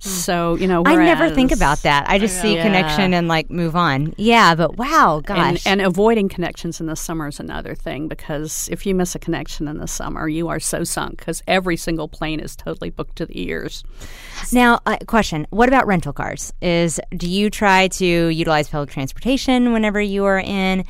[0.00, 2.08] So you know, I never think about that.
[2.08, 2.62] I just see Yeah.
[2.62, 4.14] connection and like move on.
[4.16, 5.66] Yeah, but wow, gosh.
[5.66, 9.18] And, and avoiding connections in the summer is another thing because if you miss a
[9.18, 13.16] connection in the summer, you are so sunk because every single plane is totally booked
[13.16, 13.82] to the ears.
[14.52, 16.52] Now, uh, question: What about rental cars?
[16.62, 20.84] Is do you try to utilize public transportation whenever you are in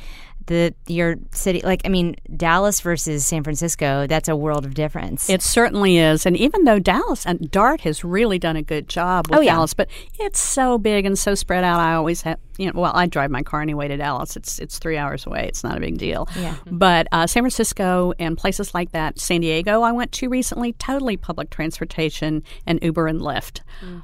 [0.49, 1.61] the your city?
[1.63, 4.05] Like, I mean, Dallas versus San Francisco.
[4.05, 5.29] That's a world of difference.
[5.29, 6.25] It certainly is.
[6.25, 9.53] And even though Dallas and Dart has really done a good job with Oh, yeah.
[9.53, 11.79] Dallas, but it's so big and so spread out.
[11.79, 14.35] I always have, you know, well, I drive my car anyway to Dallas.
[14.35, 15.47] It's it's three hours away.
[15.47, 16.27] It's not a big deal.
[16.37, 16.57] Yeah.
[16.65, 21.15] But uh, San Francisco and places like that, San Diego, I went to recently, totally
[21.15, 23.61] public transportation and Uber and Lyft.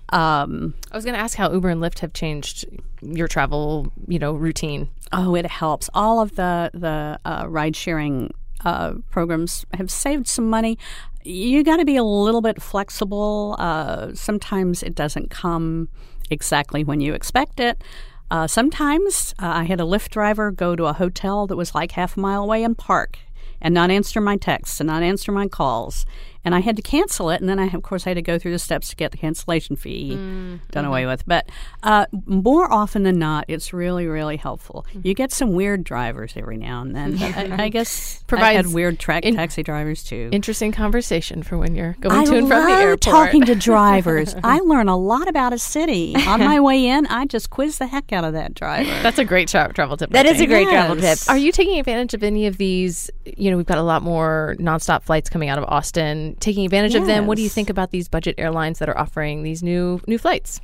[0.09, 2.65] Um, I was going to ask how Uber and Lyft have changed
[3.01, 4.89] your travel, you know, routine.
[5.11, 5.89] Oh, it helps.
[5.93, 10.77] All of the the uh, ride sharing uh, programs have saved some money.
[11.25, 13.57] You got to be a little bit flexible.
[13.59, 15.89] Uh, sometimes it doesn't come
[16.29, 17.83] exactly when you expect it.
[18.31, 21.91] Uh, sometimes uh, I had a Lyft driver go to a hotel that was like
[21.91, 23.19] half a mile away and park
[23.61, 26.05] and not answer my texts and not answer my calls.
[26.45, 27.41] And I had to cancel it.
[27.41, 29.17] And then I, of course, I had to go through the steps to get the
[29.17, 31.09] cancellation fee mm, done away mm-hmm.
[31.09, 31.25] with.
[31.25, 31.49] But
[31.83, 34.85] uh, more often than not, it's really, really helpful.
[34.89, 35.01] Mm-hmm.
[35.03, 37.17] You get some weird drivers every now and then.
[37.21, 40.29] I, I guess I've Provides had weird tra- in- taxi drivers too.
[40.31, 43.01] Interesting conversation for when you're going I to and from the love airport.
[43.01, 44.35] talking to drivers.
[44.43, 46.15] I learn a lot about a city.
[46.27, 48.89] On my way in, I just quiz the heck out of that driver.
[49.01, 50.11] That's a great tra- travel tip.
[50.11, 50.49] that I is a think.
[50.49, 51.19] great travel tip.
[51.27, 53.09] Are you taking advantage of any of these?
[53.25, 56.34] You know, we've got a lot more nonstop flights coming out of Austin.
[56.39, 57.27] Taking advantage of them.
[57.27, 60.61] What do you think about these budget airlines that are offering these new new flights?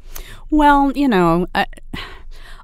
[0.49, 1.65] Well, you know, uh,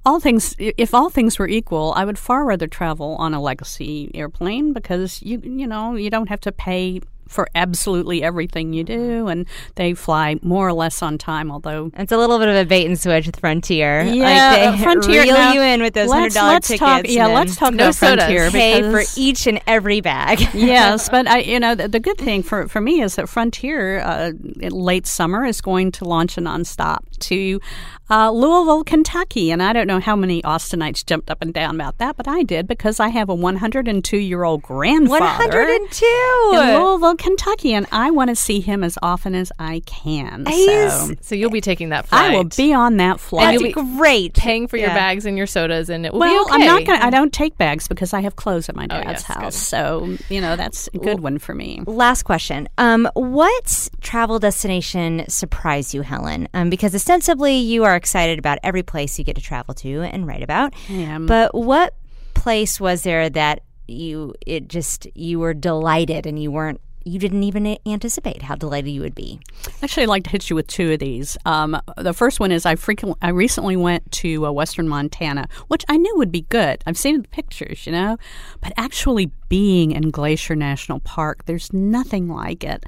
[0.05, 0.55] all things.
[0.57, 5.21] If all things were equal, I would far rather travel on a legacy airplane because
[5.21, 9.93] you you know you don't have to pay for absolutely everything you do, and they
[9.93, 11.51] fly more or less on time.
[11.51, 14.03] Although It's a little bit of a bait and switch with Frontier.
[14.03, 14.23] Yeah,
[14.71, 16.79] like they Frontier- reel now, you in with those hundred let's- tickets.
[16.79, 17.95] talk- yeah, let's talk No about.
[17.95, 20.39] Frontier Pay for each and every bag.
[20.53, 23.99] yes, but I, you know, the, the good thing for, for me is that Frontier,
[23.99, 24.31] uh,
[24.69, 27.59] late summer, is going to launch a nonstop to
[28.09, 31.97] uh, Louisville, Kentucky, and I don't know how many Austinites jumped up and down about
[31.97, 35.19] that, but I did because I have a 102 year old grandfather.
[35.19, 36.81] One hundred and In.
[36.83, 40.45] Louisville, Kentucky, and I want to see him as often as I can.
[40.45, 42.31] So So you'll be taking that flight.
[42.31, 43.59] I will be on that flight.
[43.59, 44.33] That's great.
[44.35, 44.95] paying for your Yeah.
[44.95, 46.63] bags and your sodas, and it will well, be okay.
[46.63, 47.05] I'm not gonna.
[47.05, 49.41] I don't take bags because I have clothes at my Oh, dad's yes, house.
[49.43, 49.53] good.
[49.53, 51.81] So you know that's a good one for me.
[51.85, 52.69] Last question.
[52.77, 56.47] Um, what travel destination surprised you, Helen?
[56.53, 60.27] Um, because ostensibly you are excited about every place you get to travel to and
[60.27, 60.73] write about.
[60.89, 61.25] am.
[61.25, 61.95] But what
[62.33, 67.43] place was there that you it just you were delighted and you weren't you didn't
[67.43, 69.39] even anticipate how delighted you would be?
[69.81, 71.37] Actually, I'd like to hit you with two of these.
[71.45, 75.85] Um, the first one is I frequently, I recently went to uh, Western Montana, which
[75.87, 76.83] I knew would be good.
[76.85, 78.17] I've seen the pictures, you know,
[78.59, 82.85] but actually being in Glacier National Park, there's nothing like it.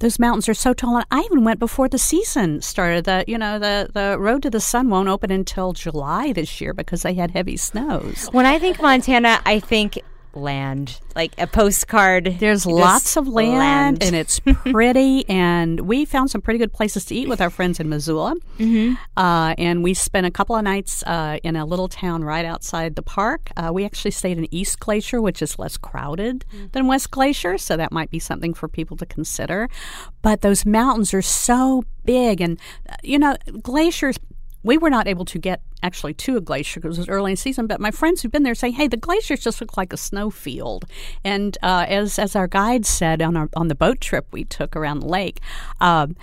[0.00, 3.04] Those mountains are so tall, and I even went before the season started.
[3.04, 6.72] The you know the the road to the sun won't open until July this year
[6.72, 8.26] because they had heavy snows.
[8.32, 10.00] When I think Montana, I think
[10.34, 12.36] land, like a postcard.
[12.38, 15.28] There's lots of land, and it's pretty.
[15.28, 18.36] and we found some pretty good places to eat with our friends in Missoula.
[18.58, 18.94] Mm-hmm.
[19.16, 22.96] Uh, and we spent a couple of nights uh, in a little town right outside
[22.96, 23.50] the park.
[23.56, 27.76] Uh, we actually stayed in East Glacier, which is less crowded than West Glacier, so
[27.76, 29.68] that might be something for people to consider.
[30.22, 34.18] But those mountains are so big, and uh, you know, glaciers
[34.62, 37.36] we were not able to get actually to a glacier because it was early in
[37.36, 37.66] season.
[37.66, 40.30] But my friends who've been there say, "Hey, the glaciers just look like a snow
[40.30, 40.84] field."
[41.24, 44.76] And uh, as as our guide said on our on the boat trip we took
[44.76, 45.40] around the lake.
[45.80, 46.16] Um,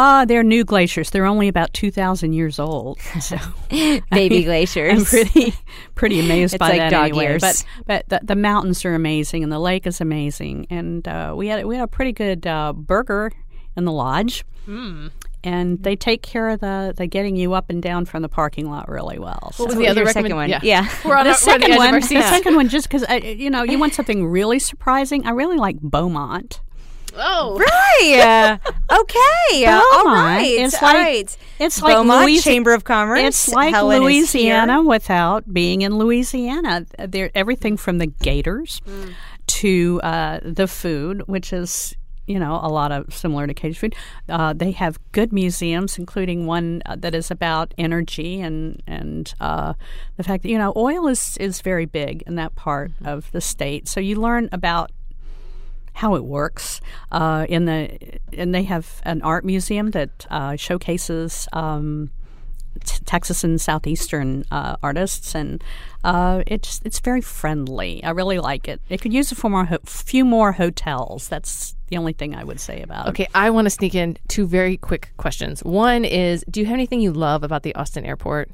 [0.00, 1.10] Ah, they're new glaciers.
[1.10, 2.98] They're only about two thousand years old.
[3.20, 3.36] So
[4.12, 4.96] Baby glaciers.
[4.98, 5.54] I'm pretty
[5.96, 7.24] pretty amazed by like that dog anyway.
[7.24, 7.40] years.
[7.40, 10.68] But but the, the mountains are amazing and the lake is amazing.
[10.70, 13.32] And uh, we had we had a pretty good uh, burger
[13.76, 14.44] in the lodge.
[14.66, 15.08] Hmm.
[15.48, 18.68] And they take care of the, the getting you up and down from the parking
[18.70, 19.50] lot really well.
[19.54, 20.50] So What was the other second one?
[20.50, 20.60] Yeah.
[20.62, 20.88] Yeah.
[21.04, 23.48] We're on, the our, we're on the second one, the second one, just because you
[23.50, 25.26] know you want something really surprising.
[25.26, 26.60] I really like Beaumont.
[27.20, 28.58] Oh, Right.
[29.00, 29.64] okay.
[29.64, 30.26] Uh, all Beaumont.
[30.26, 30.46] right.
[30.46, 31.36] It's like- right.
[31.58, 33.20] It's like Beaumont Louisi- Chamber of Commerce.
[33.20, 36.84] It's like Helen Louisiana without being in Louisiana.
[36.98, 39.14] There, everything from the gators Mm.
[39.46, 41.96] to uh, the food, which is
[42.28, 43.94] you know a lot of similar to Cajun food.
[44.28, 49.72] Uh, they have good museums, including one uh, that is about energy and and uh,
[50.16, 53.06] the fact that you know oil is is very big in that part Mm-hmm.
[53.08, 53.88] of the state.
[53.88, 54.90] So you learn about
[55.94, 57.98] how it works uh, in the
[58.32, 62.10] and they have an art museum that uh, showcases um,
[62.84, 65.62] t- Texas and southeastern uh, artists and
[66.04, 68.02] uh, it's it's very friendly.
[68.04, 68.80] I really like it.
[68.88, 71.28] It could use a few more ho- few more hotels.
[71.28, 73.10] That's the only thing I would say about it.
[73.10, 73.26] okay.
[73.34, 75.64] I want to sneak in two very quick questions.
[75.64, 78.50] One is, do you have anything you love about the Austin airport,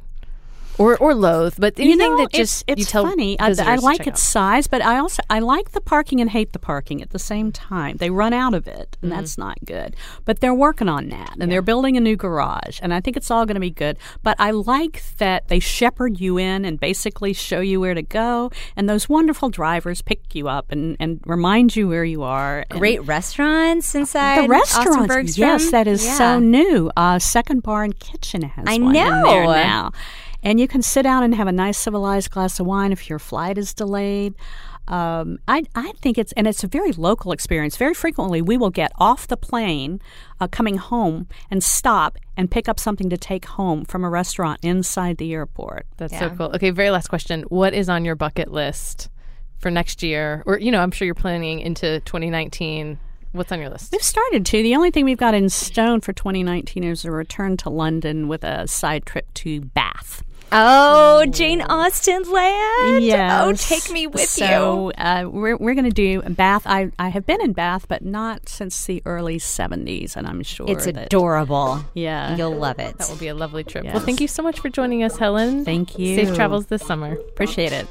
[0.78, 3.38] or or loathe, but anything you know, that just it's, it's funny.
[3.38, 4.18] I, I like its out?
[4.18, 7.52] size, but I also I like the parking and hate the parking at the same
[7.52, 7.96] time.
[7.98, 9.94] They run out of it, and that's not good.
[10.24, 13.30] But they're working on that, and they're building a new garage, and I think it's
[13.30, 13.98] all going to be good.
[14.22, 18.50] But I like that they shepherd you in and basically show you where to go,
[18.76, 22.64] and those wonderful drivers pick you up and, and remind you where you are.
[22.70, 24.44] Great restaurants inside.
[24.44, 26.14] the restaurants, yes, that is Yeah.
[26.18, 26.90] so new.
[26.96, 29.22] Uh, Second Bar and Kitchen has I one in know.
[29.24, 29.92] there now,
[30.44, 33.18] and you can sit down and have a nice civilized glass of wine if your
[33.18, 34.34] flight is delayed.
[34.86, 37.78] Um, I, I think it's and it's a very local experience.
[37.78, 40.00] Very frequently, we will get off the plane,
[40.40, 44.60] uh, coming home, and stop and pick up something to take home from a restaurant
[44.62, 45.86] inside the airport.
[45.96, 46.52] That's so cool.
[46.54, 47.42] Okay, very last question.
[47.48, 49.08] What is on your bucket list
[49.58, 50.42] for next year?
[50.44, 52.98] Or you know, I'm sure you're planning into 2019.
[53.32, 53.90] What's on your list?
[53.90, 54.62] We've started to.
[54.62, 58.44] The only thing we've got in stone for 2019 is a return to London with
[58.44, 60.22] a side trip to Bath.
[60.56, 63.04] Oh, Jane Austen land.
[63.04, 63.42] Yes.
[63.42, 64.46] Oh, take me with you.
[64.46, 66.62] so, uh, we're we're going to do Bath.
[66.64, 70.66] I I have been in Bath, but not since the early '70s, and I'm sure.
[70.70, 71.84] It's that- adorable.
[71.94, 72.96] Yeah, You'll love it.
[72.98, 73.84] That will be a lovely trip.
[73.84, 75.64] Well, thank you so much for joining us, Helen.
[75.64, 76.14] Thank you.
[76.14, 77.14] Safe travels this summer.
[77.14, 77.88] appreciate it.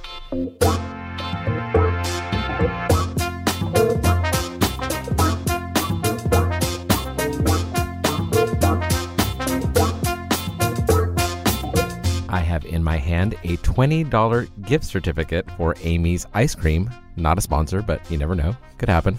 [12.53, 16.87] Have in my hand a $20 gift certificate for Amy's Ice Cream.
[17.15, 18.55] Not a sponsor, but you never know.
[18.77, 19.17] Could happen.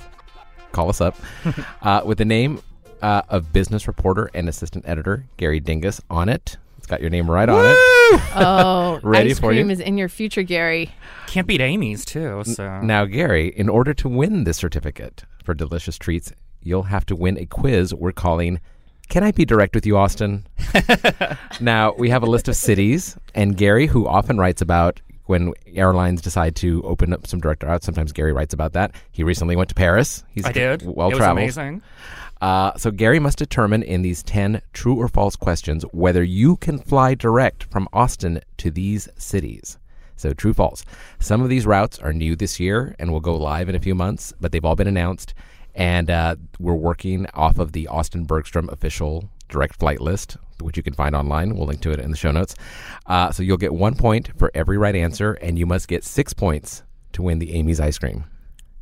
[0.71, 1.17] Call us up.
[1.83, 2.63] uh, with the name
[3.03, 6.59] uh, of business reporter and assistant editor Gary Dinges on it.
[6.79, 7.77] It's got your name right on it.
[8.37, 9.63] Oh, Ready ice for you?
[9.63, 10.93] cream is in your future, Gary.
[11.27, 12.45] Can't beat Amy's too.
[12.45, 17.17] So Now, Gary, in order to win this certificate for delicious treats, you'll have to
[17.17, 18.61] win a quiz we're calling
[19.15, 20.45] Can I Be Direct with You, Austin?
[21.61, 26.21] now, we have a list of cities, and Gary, who often writes about when airlines
[26.21, 28.93] decide to open up some direct routes, sometimes Gary writes about that.
[29.13, 30.25] He recently went to Paris.
[30.33, 30.83] He's I did.
[30.85, 31.39] well traveled.
[31.39, 31.81] amazing.
[32.43, 36.81] Uh, so Gary must determine in these 10 true or false questions whether you can
[36.81, 39.79] fly direct from Austin to these cities.
[40.17, 40.85] So true false.
[41.21, 43.95] Some of these routes are new this year and will go live in a few
[43.95, 45.35] months, but they've all been announced.
[45.75, 50.83] And uh, we're working off of the Austin Bergstrom official direct flight list, which you
[50.83, 51.57] can find online.
[51.57, 52.55] We'll link to it in the show notes.
[53.07, 56.33] Uh, so you'll get one point for every right answer, and you must get six
[56.33, 56.83] points
[57.13, 58.25] to win the Amy's ice cream.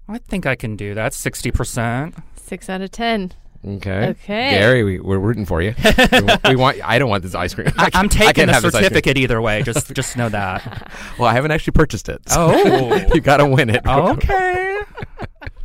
[0.08, 1.14] I think I can do that.
[1.14, 2.14] Sixty percent.
[2.36, 3.32] Six out of ten.
[3.64, 4.08] Okay.
[4.08, 4.50] Okay.
[4.50, 5.72] Gary, we, we're rooting for you.
[6.12, 6.80] we, want, we want.
[6.82, 7.68] I don't want this ice cream.
[7.78, 8.84] I I taking the have this ice cream.
[8.84, 9.62] certificate either way.
[9.62, 10.90] Just just know that.
[11.18, 12.28] Well, I haven't actually purchased it.
[12.28, 12.96] so Oh.
[13.14, 13.82] you got to win it.
[13.84, 14.80] Oh, okay.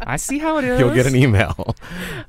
[0.01, 0.79] I see how it is.
[0.79, 1.75] You'll get an email.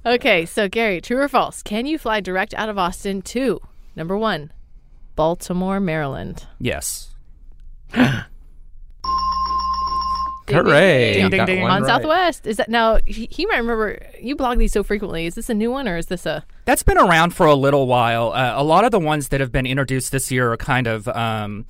[0.06, 1.62] Okay, so Gary, true or false?
[1.62, 3.60] Can you fly direct out of Austin to
[3.94, 4.52] number one,
[5.16, 6.46] Baltimore, Maryland?
[6.58, 7.10] Yes.
[10.48, 11.14] Hooray!
[11.14, 11.62] Ding, You ding, got ding.
[11.62, 11.86] On right.
[11.86, 12.46] Southwest.
[12.46, 12.98] Is that now?
[13.06, 13.98] He, he might remember.
[14.20, 15.26] You blog these so frequently.
[15.26, 16.44] Is this a new one or is this a?
[16.64, 18.32] That's been around for a little while.
[18.32, 21.08] Uh, a lot of the ones that have been introduced this year are kind of
[21.08, 21.66] um,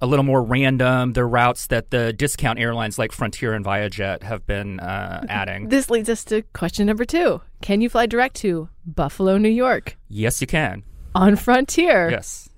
[0.00, 1.12] a little more random.
[1.12, 5.68] They're routes that the discount airlines like Frontier and Viajet have been uh, adding.
[5.68, 7.40] This leads us to question number two.
[7.62, 10.82] Can you fly direct to Buffalo, New York yes, you can.
[11.14, 12.10] on Frontier?
[12.10, 12.48] Yes.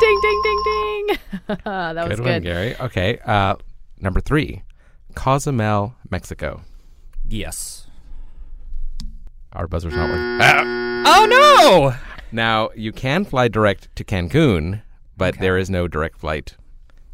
[0.00, 1.16] ding, ding, ding, ding.
[1.64, 2.32] that was good, good.
[2.32, 2.76] one, Gary.
[2.80, 3.54] Okay, uh,
[4.02, 4.62] number three,
[5.14, 6.62] Cozumel, Mexico.
[7.28, 7.86] Yes.
[9.52, 10.38] Our buzzer's not working.
[11.04, 11.94] Oh no!
[12.32, 14.82] Now you can fly direct to Cancun,
[15.16, 16.56] but there is no direct flight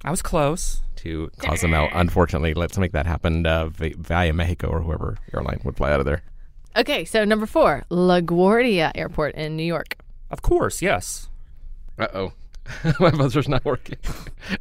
[0.04, 0.82] I was close.
[0.96, 1.88] to Cozumel.
[1.92, 6.06] Unfortunately, let's make that happen uh, via Mexico or whoever airline would fly out of
[6.06, 6.22] there.
[6.76, 9.96] Okay, so number four, LaGuardia Airport in New York.
[10.30, 11.28] Of course, yes.
[11.98, 12.32] Uh oh,
[13.00, 13.98] my buzzer's not working.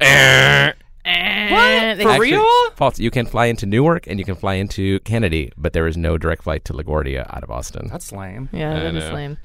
[1.56, 2.70] And For Actually, real?
[2.76, 2.98] False.
[2.98, 6.18] You can fly into Newark and you can fly into Kennedy, but there is no
[6.18, 7.88] direct flight to LaGuardia out of Austin.
[7.88, 8.48] That's lame.
[8.52, 9.14] Yeah, I that is know.
[9.14, 9.38] lame.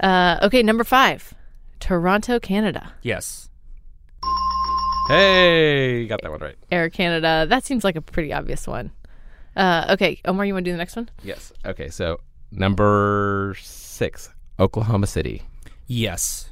[0.00, 1.34] Uh, okay, number five,
[1.80, 2.92] Toronto, Canada.
[3.02, 3.48] Yes.
[5.08, 6.56] Hey, you got that one right.
[6.70, 7.46] Air Canada.
[7.48, 8.92] That seems like a pretty obvious one.
[9.56, 11.10] Uh, okay, Omar, you want to do the next one?
[11.22, 11.52] Yes.
[11.66, 15.42] Okay, so number six, Oklahoma City.
[15.86, 16.48] Yes.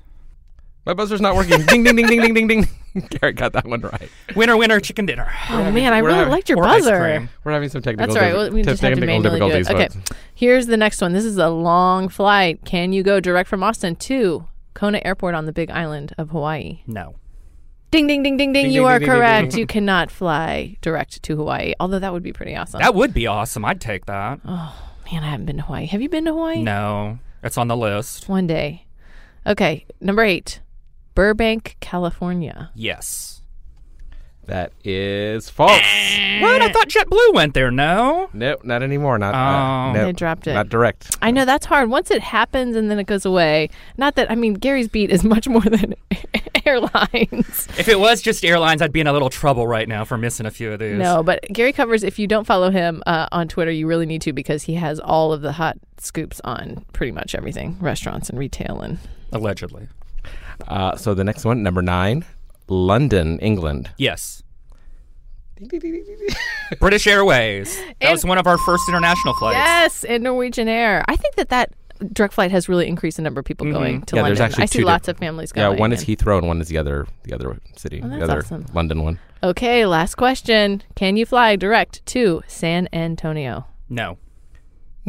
[0.87, 1.65] My buzzer's not working.
[1.67, 2.69] ding, ding, ding, ding, ding, ding, ding.
[3.11, 4.11] Garrett got that one right.
[4.35, 5.31] Winner, winner, chicken dinner.
[5.51, 6.99] Oh man, I really having- liked your or ice buzzer.
[6.99, 7.29] cream.
[7.45, 8.35] We're having some technical, That's all right.
[8.35, 9.59] diffi- Well, we te- just have to technical manually do it.
[9.65, 9.71] difficulties.
[9.95, 10.01] Okay.
[10.01, 10.21] folks.
[10.35, 11.13] Here's the next one.
[11.13, 12.65] This is a long flight.
[12.65, 16.81] Can you go direct from Austin to Kona Airport on the Big Island of Hawaii?
[16.87, 17.15] No.
[17.93, 18.65] Ding, ding, ding, ding, ding.
[18.65, 19.51] Ding, you ding, are ding, ding, ding, correct.
[19.53, 19.61] ding.
[19.61, 22.81] You cannot fly direct to Hawaii, although that would be pretty awesome.
[22.81, 23.65] That would be awesome.
[23.65, 24.41] I'd take that.
[24.45, 24.75] Oh
[25.13, 25.87] man, I haven't been to Hawaii.
[25.87, 26.63] Have you been to Hawaii?
[26.63, 27.19] No.
[27.43, 28.29] It's on the list.
[28.29, 28.87] One day.
[29.47, 30.61] Okay, number eight,
[31.15, 32.71] Burbank, California.
[32.75, 33.41] Yes.
[34.47, 35.71] That is false.
[35.71, 36.61] What?
[36.61, 37.71] I thought JetBlue went there.
[37.71, 38.29] No.
[38.33, 39.17] nope, not anymore.
[39.17, 39.33] Not.
[39.35, 39.39] Oh.
[39.39, 40.55] Uh, nope, They dropped it.
[40.55, 41.17] Not direct.
[41.23, 41.89] I know that's hard.
[41.89, 43.71] Once it happens and then it goes away.
[43.97, 45.95] Not that I mean Gary's beat is much more than
[46.67, 47.69] airlines.
[47.79, 50.47] If it was just airlines, I'd be in a little trouble right now for missing
[50.47, 50.99] a few of these.
[50.99, 52.03] No, but Gary covers.
[52.03, 54.99] If you don't follow him uh, on Twitter, you really need to because he has
[54.99, 58.99] all of the hot scoops on pretty much everything, restaurants and retail and
[59.33, 59.87] Allegedly.
[60.69, 62.25] Uh, so the next one, number nine,
[62.69, 63.91] London, England.
[63.99, 64.43] Yes.
[66.81, 67.79] British Airways.
[68.01, 69.57] That was one of our first international flights.
[69.57, 71.05] yes, and Norwegian Air.
[71.09, 71.73] I think that that
[72.15, 74.53] direct flight has really increased the number of people going to Yeah, there's London.
[74.53, 75.73] actually I see lots diff- of families going.
[75.75, 78.23] Yeah, one is and- Heathrow and one is the other the other city, Oh, the
[78.25, 78.65] other awesome.
[78.73, 79.19] London one.
[79.43, 80.83] Okay, last question.
[80.95, 83.67] Can you fly direct to San Antonio?
[83.91, 84.17] No.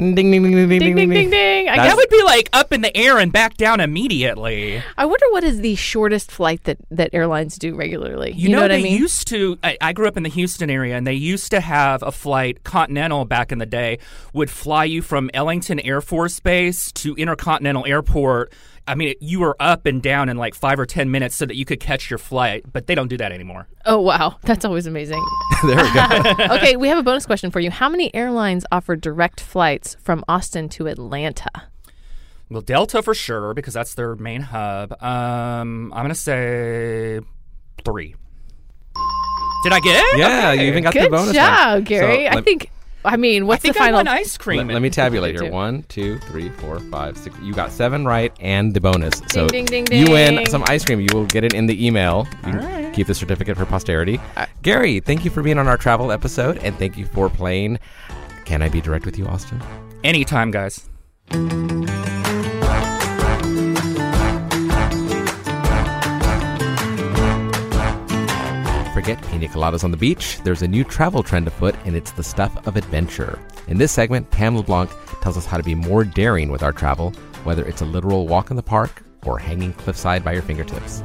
[0.01, 1.69] Ding ding ding ding ding Ding ding ding ding.
[1.69, 4.81] I That's- That would be like up in the air and back down immediately.
[4.97, 8.31] I wonder what is the shortest flight that, that airlines do regularly.
[8.31, 8.97] You, know, know, what they I mean?
[8.97, 9.59] used to.
[9.63, 12.63] I, I grew up in the Houston area, and they used to have a flight.
[12.63, 13.99] Continental back in the day
[14.33, 18.51] would fly you from Ellington Air Force Base to Intercontinental Airport.
[18.87, 21.55] I mean, you were up and down in like five or ten minutes so that
[21.55, 22.65] you could catch your flight.
[22.71, 23.67] But they don't do that anymore.
[23.85, 25.23] oh wow, that's always amazing.
[25.65, 26.35] there we go.
[26.55, 27.69] okay, we have a bonus question for you.
[27.71, 31.49] How many airlines offer direct flights from Austin to Atlanta?
[32.49, 34.91] Well, Delta for sure because that's their main hub.
[35.01, 37.19] Um, I'm gonna say
[37.85, 38.15] three.
[39.63, 40.19] Did I get it?
[40.19, 41.09] yeah, you even got the bonus.
[41.09, 41.35] Good bonus.
[41.35, 41.83] job, one.
[41.83, 42.25] Gary.
[42.25, 42.69] So I let- think.
[43.03, 44.11] I mean, I what's think the I final?
[44.11, 44.67] ice cream.
[44.67, 45.51] Let, let me tabulate here.
[45.51, 47.35] One, two, three, four, five, six.
[47.41, 49.21] You got seven right and the bonus.
[49.31, 50.99] so ding, ding, you win some ice cream.
[50.99, 52.27] You will get it in the email.
[52.45, 52.93] You can right.
[52.93, 54.19] keep the certificate for posterity.
[54.61, 57.79] Gary, thank you for being on our travel episode and thank you for playing.
[58.45, 59.61] Can I be direct with you, Austin?
[60.03, 60.89] Anytime, guys.
[69.01, 70.39] Forget pina coladas on the beach.
[70.43, 73.39] There's a new travel trend afoot, and it's the stuff of adventure.
[73.67, 74.91] In this segment, Pam LeBlanc
[75.21, 77.09] tells us how to be more daring with our travel,
[77.43, 81.01] whether it's a literal walk in the park or hanging cliffside by your fingertips.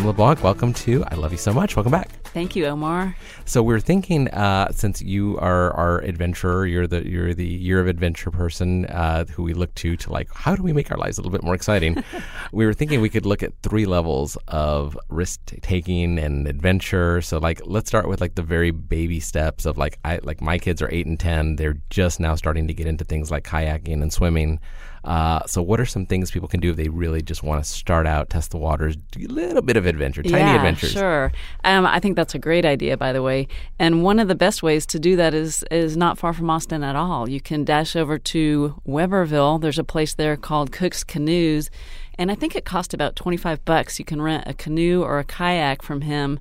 [0.00, 1.76] Pam LeBlanc, welcome to I Love You So Much.
[1.76, 2.08] Welcome back.
[2.32, 3.14] Thank you, Omar.
[3.44, 7.86] So we're thinking, uh, since you are our adventurer, you're the you're the year of
[7.86, 11.18] adventure person uh, who we look to to like, how do we make our lives
[11.18, 12.02] a little bit more exciting?
[12.52, 17.20] we were thinking we could look at three levels of risk taking and adventure.
[17.20, 20.56] So like, let's start with like the very baby steps of like, I like my
[20.56, 21.56] kids are eight and ten.
[21.56, 24.60] They're just now starting to get into things like kayaking and swimming.
[25.04, 27.68] Uh, so what are some things people can do if they really just want to
[27.68, 30.92] start out, test the waters, do a little bit of adventure, tiny yeah, adventures?
[30.92, 31.32] Sure.
[31.64, 33.48] Um, I think that's a great idea, by the way.
[33.78, 36.84] And one of the best ways to do that is is not far from Austin
[36.84, 37.28] at all.
[37.28, 39.60] You can dash over to Webberville.
[39.60, 41.70] There's a place there called Cook's Canoes,
[42.18, 43.98] and I think it costs about twenty five bucks.
[43.98, 46.38] You can rent a canoe or a kayak from him.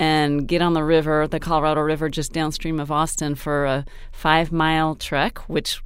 [0.00, 4.52] And get on the river, the Colorado River, just downstream of Austin, for a five
[4.52, 5.82] mile trek, which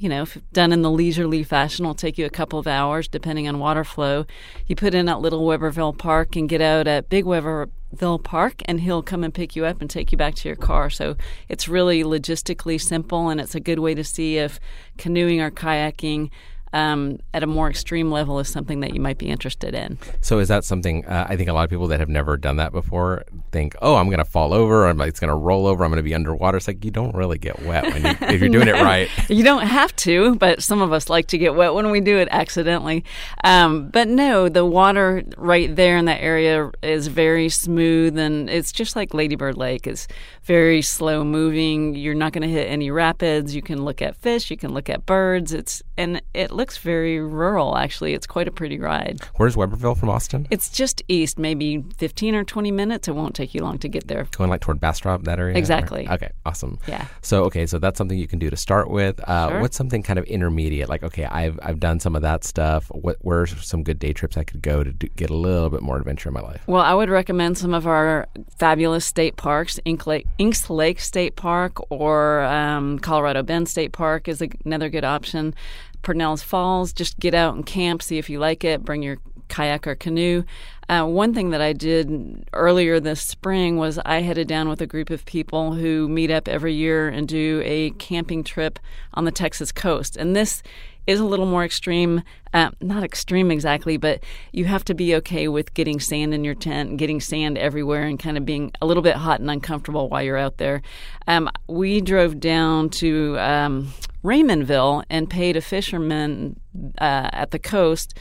[0.00, 3.06] you know, if done in the leisurely fashion, will take you a couple of hours
[3.06, 4.24] depending on water flow.
[4.66, 8.80] You put in at Little Webberville Park and get out at Big Webberville Park, and
[8.80, 10.88] he'll come and pick you up and take you back to your car.
[10.88, 11.16] So
[11.50, 14.58] it's really logistically simple, and it's a good way to see if
[14.96, 16.30] canoeing or kayaking
[16.72, 19.98] um, at a more extreme level is something that you might be interested in.
[20.20, 21.04] So is that something?
[21.06, 23.96] Uh, I think a lot of people that have never done that before think, "Oh,
[23.96, 24.86] I'm going to fall over.
[24.86, 25.84] I'm it's going to roll over.
[25.84, 28.40] I'm going to be underwater." It's like you don't really get wet when you, if
[28.40, 29.08] you're doing it right.
[29.28, 32.18] You don't have to, but some of us like to get wet when we do
[32.18, 33.04] it accidentally.
[33.42, 38.70] Um, but no, the water right there in that area is very smooth, and it's
[38.72, 39.86] just like Lady Bird Lake.
[39.86, 40.06] It's
[40.44, 41.94] very slow moving.
[41.94, 43.54] You're not going to hit any rapids.
[43.54, 44.50] You can look at fish.
[44.50, 45.52] You can look at birds.
[45.52, 47.76] It's and it looks very rural.
[47.76, 49.20] Actually, it's quite a pretty ride.
[49.36, 50.46] Where's Webberville from Austin?
[50.50, 53.06] It's just east, maybe 15 or 20 minutes.
[53.08, 54.26] It won't take you long to get there.
[54.36, 55.56] Going like toward Bastrop, that area.
[55.56, 56.06] Exactly.
[56.06, 56.78] Or- okay, awesome.
[56.86, 57.06] Yeah.
[57.22, 59.20] So okay, so that's something you can do to start with.
[59.28, 59.60] Uh, Sure.
[59.62, 60.88] What's something kind of intermediate?
[60.88, 62.86] Like okay, I've I've done some of that stuff.
[62.90, 65.70] What where are some good day trips I could go to do, get a little
[65.70, 66.62] bit more adventure in my life?
[66.66, 68.28] Well, I would recommend some of our
[68.58, 69.80] fabulous state parks.
[69.84, 75.04] Ink Lake, Inks Lake State Park or um, Colorado Bend State Park is another good
[75.04, 75.54] option.
[76.02, 79.18] Pedernales Falls, just get out and camp, see if you like it, bring your
[79.50, 80.44] kayak or canoe.
[80.88, 84.86] Uh, one thing that I did earlier this spring was I headed down with a
[84.86, 88.78] group of people who meet up every year and do a camping trip
[89.14, 90.16] on the Texas coast.
[90.16, 90.62] And this
[91.06, 92.22] is a little more extreme.
[92.52, 94.20] Uh, not extreme exactly, but
[94.52, 98.02] you have to be okay with getting sand in your tent and getting sand everywhere
[98.02, 100.82] and kind of being a little bit hot and uncomfortable while you're out there.
[101.28, 103.92] Um, we drove down to um,
[104.24, 106.58] Raymondville and paid a fisherman
[106.98, 108.18] uh, at the coast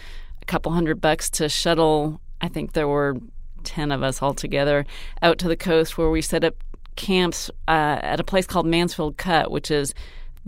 [0.50, 2.20] couple hundred bucks to shuttle.
[2.42, 3.18] I think there were
[3.64, 4.84] 10 of us all together
[5.22, 6.56] out to the coast where we set up
[6.96, 9.94] camps uh, at a place called Mansfield Cut, which is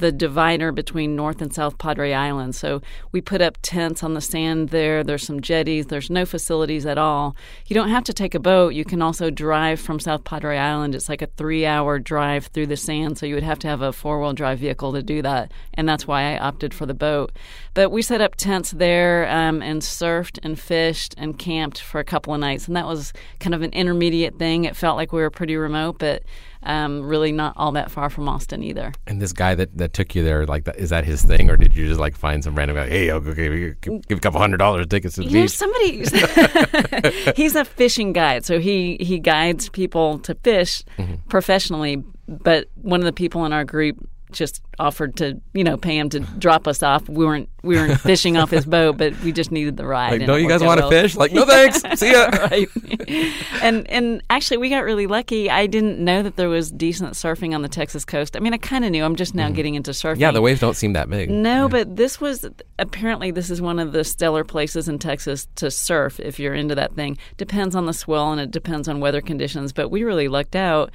[0.02, 2.56] the divider between North and South Padre Island.
[2.56, 2.82] So
[3.12, 5.04] we put up tents on the sand there.
[5.04, 5.86] There's some jetties.
[5.86, 7.36] There's no facilities at all.
[7.68, 8.74] You don't have to take a boat.
[8.74, 10.96] You can also drive from South Padre Island.
[10.96, 13.18] It's like a three hour drive through the sand.
[13.18, 15.52] So you would have to have a four wheel drive vehicle to do that.
[15.76, 17.32] And that's why I opted for the boat.
[17.74, 22.04] But we set up tents there um, and surfed and fished and camped for a
[22.04, 22.68] couple of nights.
[22.68, 24.66] And that was kind of an intermediate thing.
[24.66, 26.24] It felt like we were pretty remote, but
[26.64, 28.94] um, really not all that far from Austin either.
[29.08, 31.58] And this guy that, that took you there, like, that, is that his thing, or
[31.58, 32.88] did you just like find some random guy?
[32.88, 35.52] Hey, I'll go give, give, give a couple hundred dollars tickets to the know, beach.
[35.52, 36.04] somebody
[37.36, 40.84] he's a fishing guide, so he he guides people to fish
[41.30, 42.04] professionally.
[42.28, 43.98] But one of the people in our group
[44.32, 47.08] just offered to you know pay him to drop us off.
[47.10, 50.20] We weren't we weren't fishing off his boat, but we just needed the ride.
[50.20, 50.90] Like, don't you guys want to well.
[50.90, 51.16] fish?
[51.16, 51.82] Like, no thanks.
[52.00, 52.26] See ya.
[52.26, 52.68] right.
[53.62, 55.50] and and actually, we got really lucky.
[55.50, 58.36] I didn't know that there was decent surfing on the Texas coast.
[58.36, 59.04] I mean, I kind of knew.
[59.04, 60.20] I'm just now getting into surfing.
[60.20, 61.30] Yeah, the waves don't seem that big.
[61.30, 62.46] No, but this was
[62.80, 66.76] apparently this is one of the stellar places in Texas to surf if you're into
[66.76, 67.18] that thing.
[67.38, 70.92] Depends on the swell and it depends on weather conditions, but we really lucked out.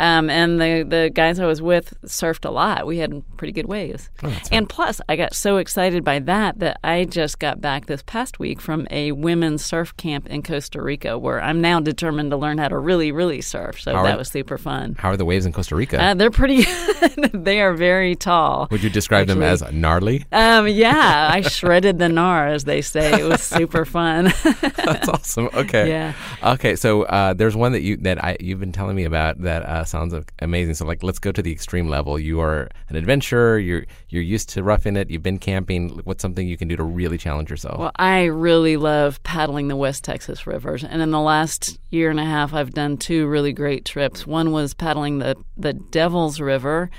[0.00, 2.86] Um, and the the guys I was with surfed a lot.
[2.86, 4.10] We had pretty good waves.
[4.52, 8.38] and plus, I got so excited by that that I just got back this past
[8.38, 12.56] week from a women's surf camp in Costa Rica, where I'm now determined to learn
[12.56, 13.78] how to really, really surf.
[13.78, 14.96] So How are- that was super fun.
[14.98, 16.02] How are the waves in Costa Rica?
[16.02, 16.64] Uh, they're pretty.
[17.34, 18.68] they are very tall.
[18.70, 20.24] Would you describe them as gnarly?
[20.32, 23.20] Um, yeah, I shredded the gnar, as they say.
[23.20, 24.32] It was super fun.
[24.62, 25.50] That's awesome.
[25.52, 25.90] Okay.
[25.90, 26.14] Yeah.
[26.42, 26.74] Okay.
[26.76, 29.84] So uh, there's one that you that I you've been telling me about that uh,
[29.84, 30.72] sounds amazing.
[30.72, 32.18] So like, let's go to the extreme level.
[32.18, 33.58] You are an adventurer.
[33.58, 35.10] You're you're used to roughing it.
[35.10, 35.97] You've been camping.
[36.04, 37.78] What's something you can do to really challenge yourself?
[37.78, 42.20] well, I really love paddling the West Texas rivers, and in the last year and
[42.20, 44.26] a half, I've done two really great trips.
[44.26, 46.90] One was paddling the the Devil's River.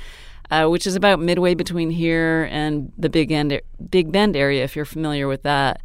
[0.52, 4.76] Uh, which is about midway between here and the Big End, Big Bend area, if
[4.76, 5.80] you're familiar with that.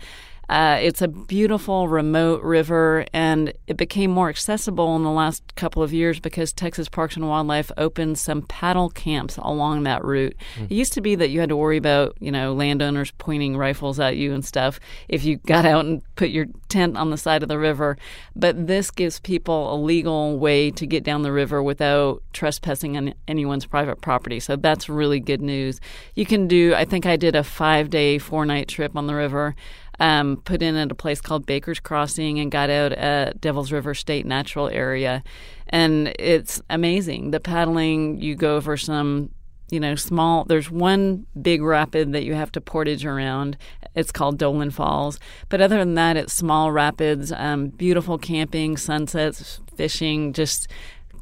[0.49, 5.83] Uh, it's a beautiful, remote river, and it became more accessible in the last couple
[5.83, 10.37] of years because Texas Parks and Wildlife opened some paddle camps along that route.
[10.65, 13.99] It used to be that you had to worry about, you know, landowners pointing rifles
[13.99, 14.79] at you and stuff
[15.09, 17.97] if you got out and put your tent on the side of the river.
[18.37, 23.15] But this gives people a legal way to get down the river without trespassing on
[23.29, 24.41] anyone's private property.
[24.41, 25.81] So that's really good news.
[26.15, 29.15] You can do, I think I did a five day, four night trip on the
[29.15, 29.55] river
[30.01, 33.95] um, put in at a place called Baker's Crossing and got out at Devil's River
[33.95, 35.23] State Natural Area.
[35.69, 37.31] And it's amazing.
[37.31, 39.31] The paddling, you go over some,
[39.71, 43.57] you know, small, there's one big rapid that you have to portage around.
[43.95, 45.19] It's called Dolan Falls.
[45.49, 50.69] But other than that, it's small rapids, um, beautiful camping, sunsets, fishing, just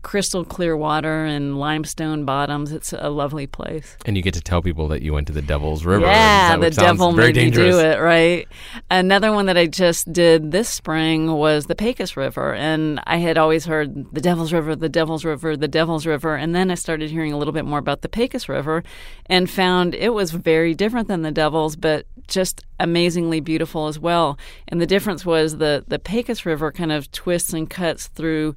[0.03, 2.73] crystal clear water and limestone bottoms.
[2.73, 3.97] It's a lovely place.
[4.05, 6.07] and you get to tell people that you went to the Devil's River.
[6.07, 7.77] Yeah, the devil made dangerous.
[7.77, 8.47] me do it, right?
[8.91, 13.39] Another one that I just did this spring was the Pecos River, and I had
[13.39, 17.11] always heard the Devil's River, the Devil's River, the Devil's River, and then I started
[17.11, 18.83] hearing a little bit more about the Pecos River,
[19.27, 24.39] and found it was very different than the Devil's, but just amazingly beautiful as well.
[24.69, 28.55] And the difference was the the Pecos River kind of twists and cuts through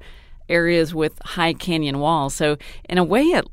[0.48, 2.34] areas with high canyon walls.
[2.34, 2.56] So
[2.88, 3.46] in a way, it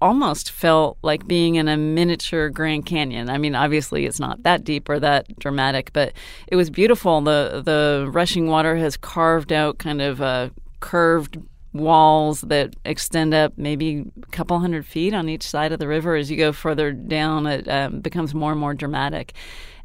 [0.00, 3.28] almost felt like being in a miniature Grand Canyon.
[3.28, 6.12] I mean, obviously it's not that deep or that dramatic, but
[6.46, 7.20] it was beautiful.
[7.20, 11.36] The the rushing water has carved out kind of uh, curved
[11.72, 16.16] walls that extend up maybe a couple hundred feet on each side of the river.
[16.16, 19.34] As you go further down, it um, becomes more and more dramatic.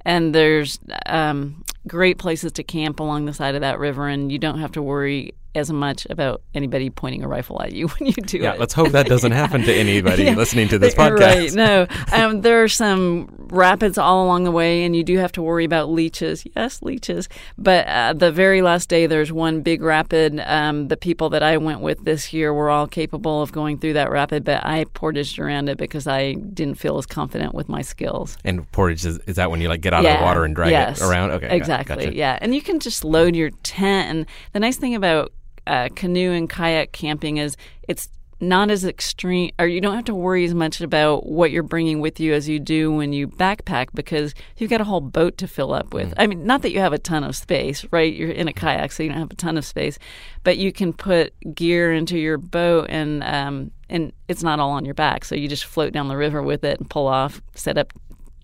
[0.03, 4.37] And there's um, great places to camp along the side of that river, and you
[4.37, 8.13] don't have to worry as much about anybody pointing a rifle at you when you
[8.13, 8.59] do Yeah, it.
[8.59, 10.35] let's hope that doesn't happen to anybody Yeah.
[10.35, 11.19] listening to this podcast.
[11.19, 15.31] Right, no, um, there are some rapids all along the way, and you do have
[15.33, 16.45] to worry about leeches.
[16.55, 17.29] Yes, leeches.
[17.57, 20.41] But uh, the very last day, there's one big rapid.
[20.45, 23.93] Um, the people that I went with this year were all capable of going through
[23.93, 27.81] that rapid, but I portaged around it because I didn't feel as confident with my
[27.81, 28.37] skills.
[28.43, 30.71] And portage is, is that when you like get out of the water and drag
[30.71, 31.31] yes, it around?
[31.31, 32.05] Okay, exactly.
[32.05, 32.15] gotcha.
[32.15, 34.09] Yeah, and you can just load your tent.
[34.09, 35.31] And the nice thing about
[35.67, 37.57] uh, canoe and kayak camping is
[37.87, 38.09] it's
[38.41, 42.01] not as extreme, or you don't have to worry as much about what you're bringing
[42.01, 45.47] with you as you do when you backpack because you've got a whole boat to
[45.47, 46.13] fill up with.
[46.17, 48.13] I mean, not that you have a ton of space, right?
[48.13, 49.97] You're in a kayak, so you don't have a ton of space,
[50.43, 54.83] but you can put gear into your boat and um, and it's not all on
[54.83, 57.77] your back, so you just float down the river with it and pull off, set
[57.77, 57.93] up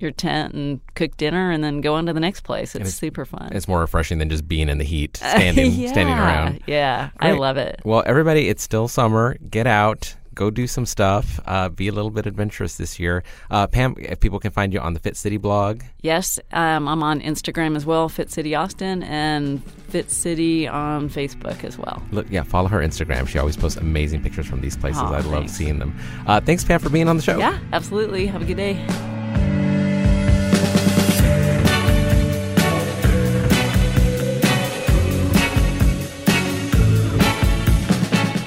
[0.01, 2.75] your tent and cook dinner and then go on to the next place.
[2.75, 3.49] It's, super fun.
[3.53, 6.61] It's more refreshing than just being in the heat, standing yeah, standing around.
[6.67, 7.81] Yeah, I love it.
[7.83, 9.37] Well, everybody, it's still summer.
[9.49, 11.39] Get out, go do some stuff.
[11.45, 13.23] Uh, be a little bit adventurous this year.
[13.49, 17.03] Uh, Pam, if people can find you on the Fit City blog, Yes, um, I'm
[17.03, 22.01] on Instagram as well, Fit City Austin, and Fit City on Facebook as well.
[22.11, 23.27] look, yeah, follow her Instagram.
[23.27, 25.01] She always posts amazing pictures from these places.
[25.01, 25.95] Aw, I love seeing them.
[26.25, 27.37] Uh, thanks, Pam, for being on the show.
[27.37, 28.27] Yeah, absolutely.
[28.27, 29.50] Have a good day.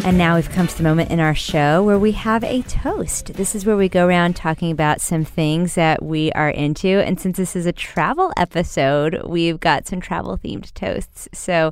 [0.05, 3.33] And now we've come to the moment in our show where we have a toast.
[3.33, 6.87] This is where we go around talking about some things that we are into.
[6.87, 11.27] And since this is a travel episode, we've got some travel themed toasts.
[11.33, 11.71] So,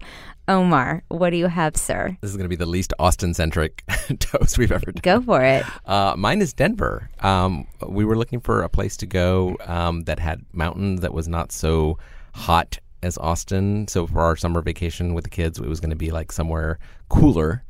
[0.49, 2.17] Omar, what do you have, sir?
[2.23, 3.85] This is going to be the least Austin centric
[4.19, 5.03] toast we've ever done.
[5.03, 5.67] Go for it.
[5.85, 7.11] Uh, mine is Denver.
[7.21, 11.29] Um, we were looking for a place to go um, that had mountains that was
[11.29, 11.99] not so
[12.33, 13.89] hot as Austin.
[13.89, 16.79] So for our summer vacation with the kids, it was going to be like somewhere
[17.11, 17.63] cooler.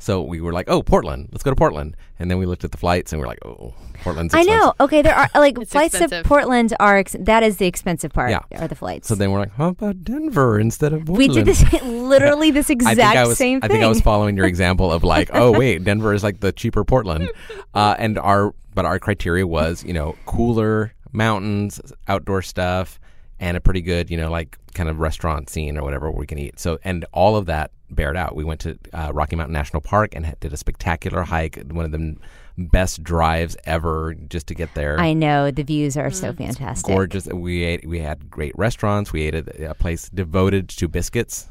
[0.00, 1.28] So we were like, "Oh, Portland.
[1.30, 3.44] Let's go to Portland." And then we looked at the flights and we are like,
[3.44, 4.72] "Oh, Portland's." I know.
[4.80, 6.22] Okay, there are like It's flights expensive.
[6.24, 8.30] to Portland are ex- that is the expensive part.
[8.30, 8.40] Yeah.
[8.58, 9.06] Are the flights?
[9.08, 11.18] So then we're like, "How about Denver instead of Portland?
[11.18, 13.70] we did this literally this I exact think I was, same I thing.
[13.76, 16.82] think I was following your example of like, oh wait, Denver is like the cheaper
[16.82, 17.30] Portland,
[17.74, 22.98] uh, and our but our criteria was you know cooler mountains, outdoor stuff,
[23.40, 26.38] and a pretty good you know like kind of restaurant scene or whatever we can
[26.38, 26.60] eat.
[26.60, 28.36] So and all of that bared out.
[28.36, 31.90] We went to uh, Rocky Mountain National Park and did a spectacular hike, one of
[31.90, 32.16] the
[32.56, 35.00] best drives ever just to get there.
[35.00, 36.14] I know the views are Mm.
[36.14, 36.86] so fantastic.
[36.94, 37.26] Gorgeous.
[37.26, 37.88] We ate.
[37.88, 39.12] We had great restaurants.
[39.12, 41.48] We ate at a place devoted to biscuits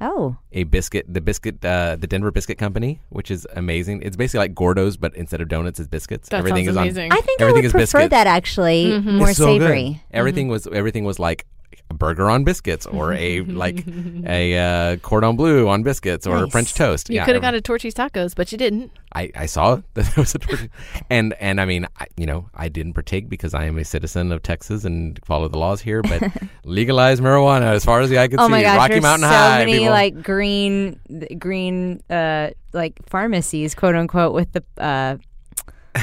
[0.00, 4.02] Oh, a biscuit, the biscuit, uh, the Denver Biscuit Company, which is amazing.
[4.02, 6.28] It's basically like Gourdough's, but instead of donuts, it's biscuits.
[6.28, 7.12] That Everything sounds is amazing.
[7.12, 8.10] I think I Everything would is prefer biscuits.
[8.10, 9.16] that actually Mm-hmm.
[9.18, 9.62] more It's so good.
[9.62, 10.02] savory.
[10.10, 11.46] Everything was everything was like
[11.90, 13.84] a burger on biscuits, or a like
[14.26, 16.52] a uh, cordon bleu on biscuits, or Nice.
[16.52, 17.08] French toast.
[17.08, 18.90] You Yeah, could have got a Torchy's tacos, but you didn't.
[19.14, 20.68] I, I saw that there was a tortilla.
[21.10, 24.32] and and I mean I, you know I didn't partake because I am a citizen
[24.32, 26.02] of Texas and follow the laws here.
[26.02, 26.22] But
[26.64, 28.50] legalize marijuana as far as the eye can Oh see.
[28.52, 29.58] my gosh, Rocky Mountain so High.
[29.60, 29.90] many people.
[29.90, 31.00] like green,
[31.38, 35.16] green, uh, like pharmacies, quote unquote, with the uh,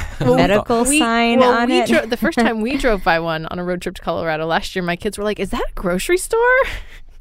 [0.19, 1.89] medical We- sign well, on we it.
[1.89, 4.75] dro- the first time we drove by one on a road trip to Colorado last
[4.75, 6.39] year, my kids were like, "Is that a grocery store?"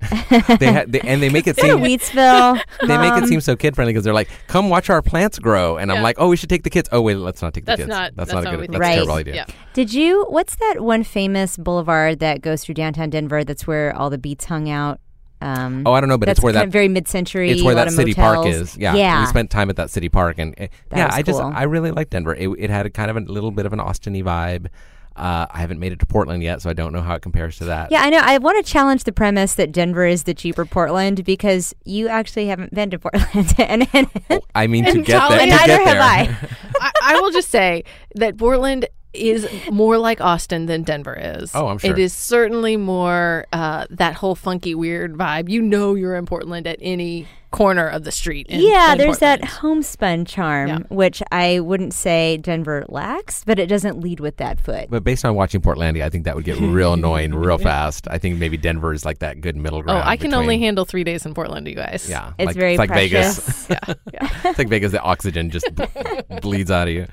[0.59, 2.61] they had they, and they make it seem Wheatsville.
[2.89, 5.77] They make it seem so kid friendly because they're like, "Come watch our plants grow,"
[5.77, 6.03] and I'm Yeah.
[6.03, 7.89] like, "Oh, we should take the kids." Oh wait, let's not take the That's kids.
[7.89, 8.61] not- that's, that's not not a good.
[8.63, 8.73] think.
[8.73, 8.95] That's a Right.
[8.95, 9.35] terrible idea.
[9.37, 9.45] Yeah.
[9.75, 10.25] Did you?
[10.29, 13.45] What's that one famous boulevard that goes through downtown Denver?
[13.45, 14.99] That's where all the beats hung out.
[15.43, 17.51] Um, Oh, I don't know, but that's it's where kind that of very mid-century.
[17.51, 18.77] it's where that of city park is.
[18.77, 19.21] Yeah, yeah.
[19.21, 21.41] we spent time at that city park, and uh, yeah, was I just.
[21.41, 22.35] I really like Denver.
[22.35, 24.69] It, it had a kind of a little bit of an Austin-y vibe.
[25.15, 27.59] Uh, I haven't made it to Portland yet, so I don't know how it compares
[27.59, 27.91] to that.
[27.91, 28.21] Yeah, I know.
[28.23, 32.47] I want to challenge the premise that Denver is the cheaper Portland because you actually
[32.47, 34.09] haven't been to Portland, and, and
[34.55, 35.39] I mean to And get there.
[35.39, 35.99] Colin- To neither have.
[35.99, 36.37] I.
[36.81, 37.85] I, I will just say
[38.15, 41.53] that Portland is more like Austin than Denver is.
[41.55, 41.91] Oh, I'm sure.
[41.91, 45.49] It is certainly more uh, that whole funky, weird vibe.
[45.49, 48.47] You know, you're in Portland at any corner of the street.
[48.49, 50.79] In, yeah, in there's that homespun charm, Yeah.
[50.89, 54.89] which I wouldn't say Denver lacks, but it doesn't lead with that foot.
[54.91, 58.09] But based on watching Portlandia, I think that would get real annoying real fast.
[58.11, 60.03] I think maybe Denver is like that good middle ground.
[60.05, 60.09] Oh.
[60.09, 62.09] I can only handle three days in Portland, you guys.
[62.11, 63.39] Yeah, It's like, very it's like precious.
[63.67, 63.67] Vegas.
[63.71, 64.29] yeah, yeah.
[64.51, 64.91] it's like Vegas.
[64.93, 65.69] The oxygen just
[66.43, 67.07] bleeds out of you.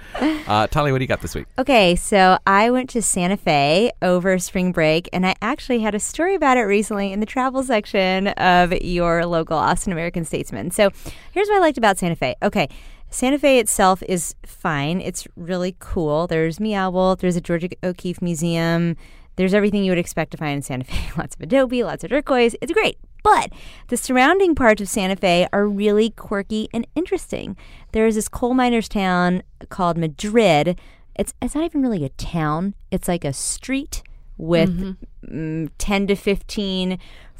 [0.48, 1.46] Uh, Tolly, what do you got this week?
[1.58, 6.00] Okay, so I went to Santa Fe over spring break, and I actually had a
[6.00, 10.71] story about it recently in the travel section of your local Austin American Statesman.
[10.71, 10.89] So
[11.32, 12.36] here's what I liked about Santa Fe.
[12.41, 12.69] Okay.
[13.11, 15.01] Santa Fe itself is fine.
[15.01, 16.27] It's really cool.
[16.27, 17.15] There's Meow.
[17.15, 18.95] There's a Georgia O'Keeffe Museum.
[19.36, 21.11] There's everything you would expect to find in Santa Fe.
[21.17, 22.55] lots of adobe, lots of turquoise.
[22.61, 22.97] It's great.
[23.23, 23.51] But
[23.88, 27.57] the surrounding parts of Santa Fe are really quirky and interesting.
[27.91, 30.80] There's this coal miners town called Madrid.
[31.15, 32.75] It's it's not even really a town.
[32.91, 34.03] It's like a street
[34.38, 34.97] with
[35.30, 36.97] mm, 10 to 15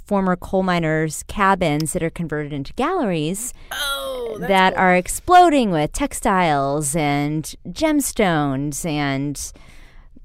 [0.10, 6.95] former coal miners' cabins that are converted into galleries oh, that are exploding with textiles
[6.95, 9.53] and gemstones and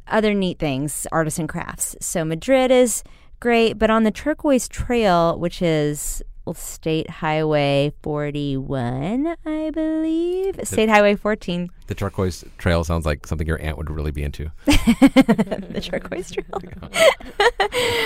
[0.07, 1.97] other neat things, artisan crafts.
[2.01, 3.03] So Madrid is
[3.41, 6.23] great, but on the Turquoise Trail, which is
[6.53, 13.61] State Highway 41, I believe, State Highway 14, The turquoise trail sounds like something your
[13.63, 14.51] aunt would really be into.
[14.67, 16.47] the Turquoise Trail.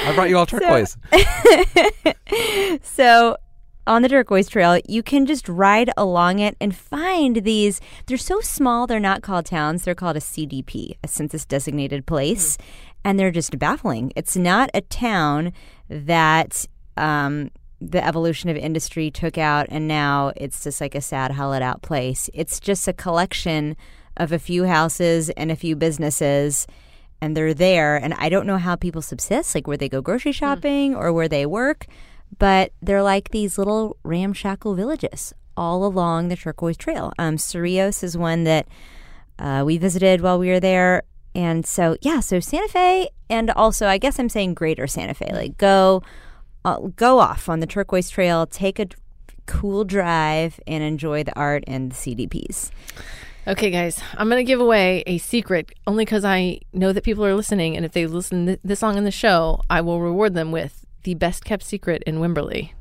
[0.07, 0.97] I brought you all turquoise.
[2.83, 3.37] So
[3.89, 7.81] on the Turquoise Trail, you can just ride along it and find these.
[8.07, 9.85] They're so small, they're not called towns.
[9.85, 12.59] They're called a CDP, a census designated place.
[13.05, 14.13] And they're just baffling.
[14.15, 15.53] It's not a town
[15.89, 16.67] that
[16.99, 17.51] um,
[17.81, 21.83] the evolution of industry took out, and now it's just like a sad, hollowed out
[21.83, 22.29] place.
[22.35, 23.77] It's just a collection
[24.17, 26.67] of a few houses and a few businesses
[27.21, 30.33] and they're there and i don't know how people subsist like where they go grocery
[30.33, 31.87] shopping or where they work
[32.39, 37.13] but they're like these little ramshackle villages all along the turquoise trail.
[37.19, 38.69] Um, Cerrillos is one that
[39.39, 41.03] uh, we visited while we were there
[41.35, 45.31] and so yeah so santa fe and also i guess i'm saying greater santa fe
[45.33, 46.03] like go
[46.65, 48.97] uh, go off on the turquoise trail take a d-
[49.47, 52.71] cool drive and enjoy the art and the cdps
[53.47, 57.25] Okay, guys, I'm going to give away a secret only because I know that people
[57.25, 57.77] are listening.
[57.77, 60.85] And if they listen th- this long in the show, I will reward them with
[61.05, 62.73] the best kept secret in Wimberley.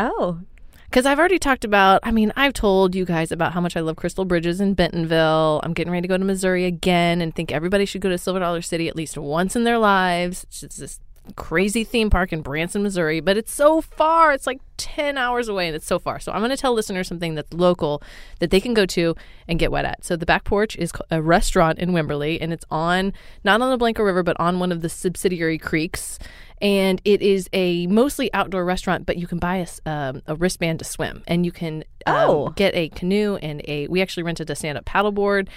[0.00, 0.40] oh
[0.86, 3.80] Because I've already talked about, I mean, I've told you guys about how much I
[3.80, 5.60] love Crystal Bridges in Bentonville.
[5.62, 8.40] I'm getting ready to go to Missouri again and think everybody should go to Silver
[8.40, 10.42] Dollar City at least once in their lives.
[10.42, 10.98] It's just this
[11.34, 14.32] crazy theme park in Branson, Missouri, but it's so far.
[14.32, 16.20] It's like 10 hours away and it's so far.
[16.20, 18.02] So I'm going to tell listeners something that's local
[18.40, 19.14] that they can go to
[19.48, 20.04] and get wet at.
[20.04, 23.12] So the back porch is a restaurant in Wimberley and it's on,
[23.44, 26.18] not on the Blanco River, but on one of the subsidiary creeks
[26.60, 30.78] and it is a mostly outdoor restaurant but you can buy a, um, a wristband
[30.80, 31.22] to swim.
[31.26, 32.48] And you can um, Oh.
[32.56, 35.48] get a canoe and a we actually rented a stand-up paddleboard.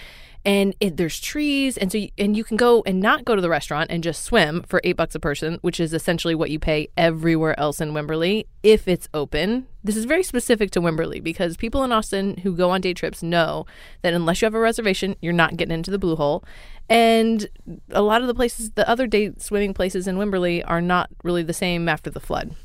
[0.45, 1.77] And it, there's trees.
[1.77, 4.23] And so you, and you can go and not go to the restaurant and just
[4.23, 7.91] swim for eight bucks a person which is essentially what you pay everywhere else in
[7.91, 12.55] wimberley if it's open this is very specific to wimberley because people in austin who
[12.55, 13.65] go on day trips know
[14.01, 16.43] that unless you have a reservation you're not getting into the blue hole.
[16.89, 17.47] And
[17.91, 21.43] a lot of the places the other day swimming places in wimberley are not really
[21.43, 22.55] the same after the flood.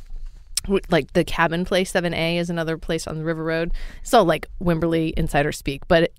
[0.88, 3.72] Like the cabin place 7a is another place on the river road.
[4.00, 6.10] It's all like wimberley insider speak but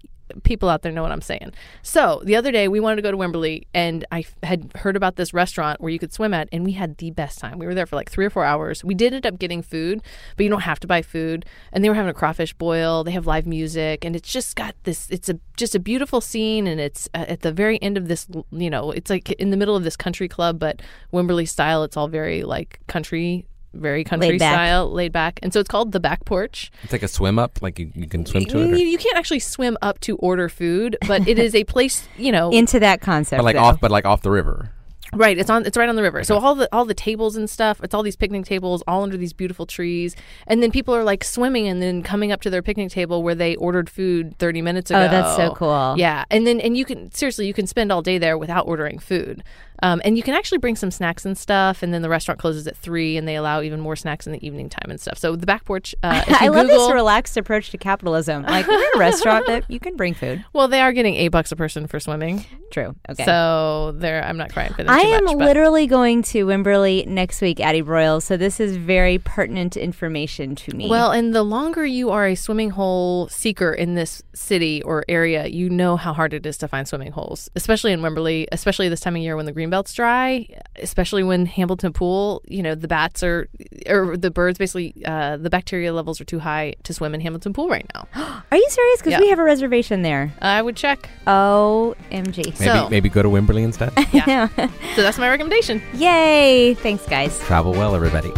[0.43, 1.51] people out there know what i'm saying.
[1.81, 5.15] So the other day we wanted to go to wimberley and i had heard about
[5.15, 7.59] this restaurant where you could swim at and we had the best time.
[7.59, 8.83] We were there for like three or four hours.
[8.83, 10.01] We did end up getting food
[10.35, 13.03] but you don't have to buy food and they were having a crawfish boil.
[13.03, 16.67] They have live music and it's just got this it's a just a beautiful scene
[16.67, 19.57] and it's uh, at the very end of this you know it's like in the
[19.57, 20.81] middle of this country club but
[21.13, 21.83] wimberley style.
[21.83, 23.45] It's all very like country
[23.75, 26.71] very country Laid style, laid back, and so it's called the back porch.
[26.83, 28.97] It's like a swim up, like you, you can swim to You, it, or, you
[28.97, 32.79] can't actually swim up to order food, but it is a place, you know, into
[32.79, 33.63] that concept but like though.
[33.63, 34.71] off, but like off the river.
[35.13, 35.37] right.
[35.37, 35.65] It's on.
[35.65, 36.23] It's right on the river.
[36.23, 37.79] So all the all the tables and stuff.
[37.83, 40.15] It's all these picnic tables, all under these beautiful trees,
[40.47, 43.35] and then people are like swimming and then coming up to their picnic table where
[43.35, 45.01] they ordered food thirty minutes ago.
[45.01, 45.95] Oh, that's so cool.
[45.97, 48.99] Yeah, and then and you can seriously you can spend all day there without ordering
[48.99, 49.43] food.
[49.83, 52.67] Um, and you can actually bring some snacks and stuff, and then the restaurant closes
[52.67, 55.17] at three, and they allow even more snacks in the evening time and stuff.
[55.17, 55.93] So the back porch.
[56.03, 58.43] Uh, I love Google- this relaxed approach to capitalism.
[58.43, 60.43] Like we're a restaurant that you can bring food.
[60.53, 62.95] Well, they are getting eight bucks a person for swimming, True.
[63.09, 63.25] Okay.
[63.25, 64.23] so there.
[64.23, 64.89] I'm not crying for them.
[64.89, 68.23] I am much, literally going to Wimberley next week, Addie Broyles.
[68.23, 70.89] So this is very pertinent information to me.
[70.89, 75.47] Well, and the longer you are a swimming hole seeker in this city or area,
[75.47, 79.01] you know how hard it is to find swimming holes, especially in Wimberley, especially this
[79.01, 80.47] time of year when the green greenbelt's dry,
[80.81, 83.47] especially when Hamilton Pool, you know, the bats are,
[83.87, 87.53] or the birds basically, uh, the bacteria levels are too high to swim in Hamilton
[87.53, 88.07] Pool right now.
[88.51, 88.99] Are you serious?
[88.99, 89.19] Because Yeah.
[89.21, 90.33] we have a reservation there.
[90.41, 91.09] I would check.
[91.27, 92.37] OMG.
[92.37, 93.91] Maybe So- maybe go to Wimberley instead.
[94.13, 94.47] Yeah.
[94.95, 95.81] so that's my recommendation.
[95.93, 96.73] Yay.
[96.75, 97.37] Thanks, guys.
[97.41, 98.31] Travel well, everybody.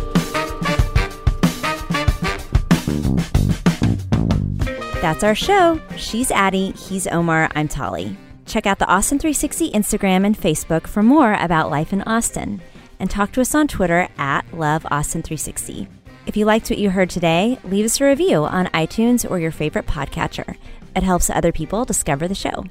[5.02, 5.80] That's our show.
[5.96, 8.18] She's Addie, he's Omar, I'm Tolly.
[8.48, 12.62] Check out the Austin 360 Instagram and Facebook for more about life in Austin.
[12.98, 15.88] And talk to us on Twitter at LoveAustin360.
[16.26, 19.52] If you liked what you heard today, leave us a review on iTunes or your
[19.52, 20.56] favorite podcatcher.
[20.96, 22.64] It helps other people discover the show.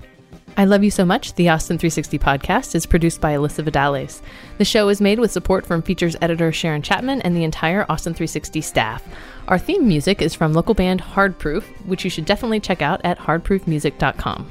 [0.57, 4.22] I Love You So Much, the Austin 360 podcast, is produced by Elissa Vidales.
[4.57, 8.14] The show is made with support from features editor Sharon Chapman and the entire Austin
[8.14, 9.07] 360 staff.
[9.49, 13.03] Our theme music is from local band Hard Proof, which you should definitely check out
[13.05, 14.51] at hardproofmusic.com.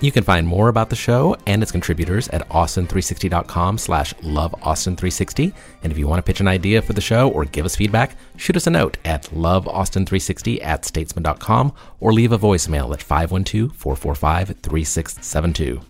[0.00, 5.54] You can find more about the show and its contributors at austin360.com slash loveaustin360.
[5.82, 8.14] And if you want to pitch an idea for the show or give us feedback,
[8.36, 15.82] shoot us a note at loveaustin360 at statesman.com or leave a voicemail at 512-445-3672.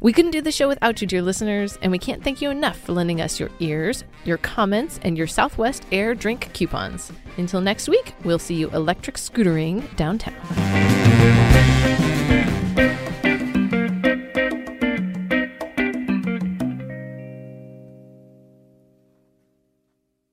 [0.00, 2.78] We couldn't do the show without you, dear listeners, and we can't thank you enough
[2.78, 7.10] for lending us your ears, your comments, and your Southwest Air drink coupons.
[7.38, 10.34] Until next week, we'll see you electric scootering downtown.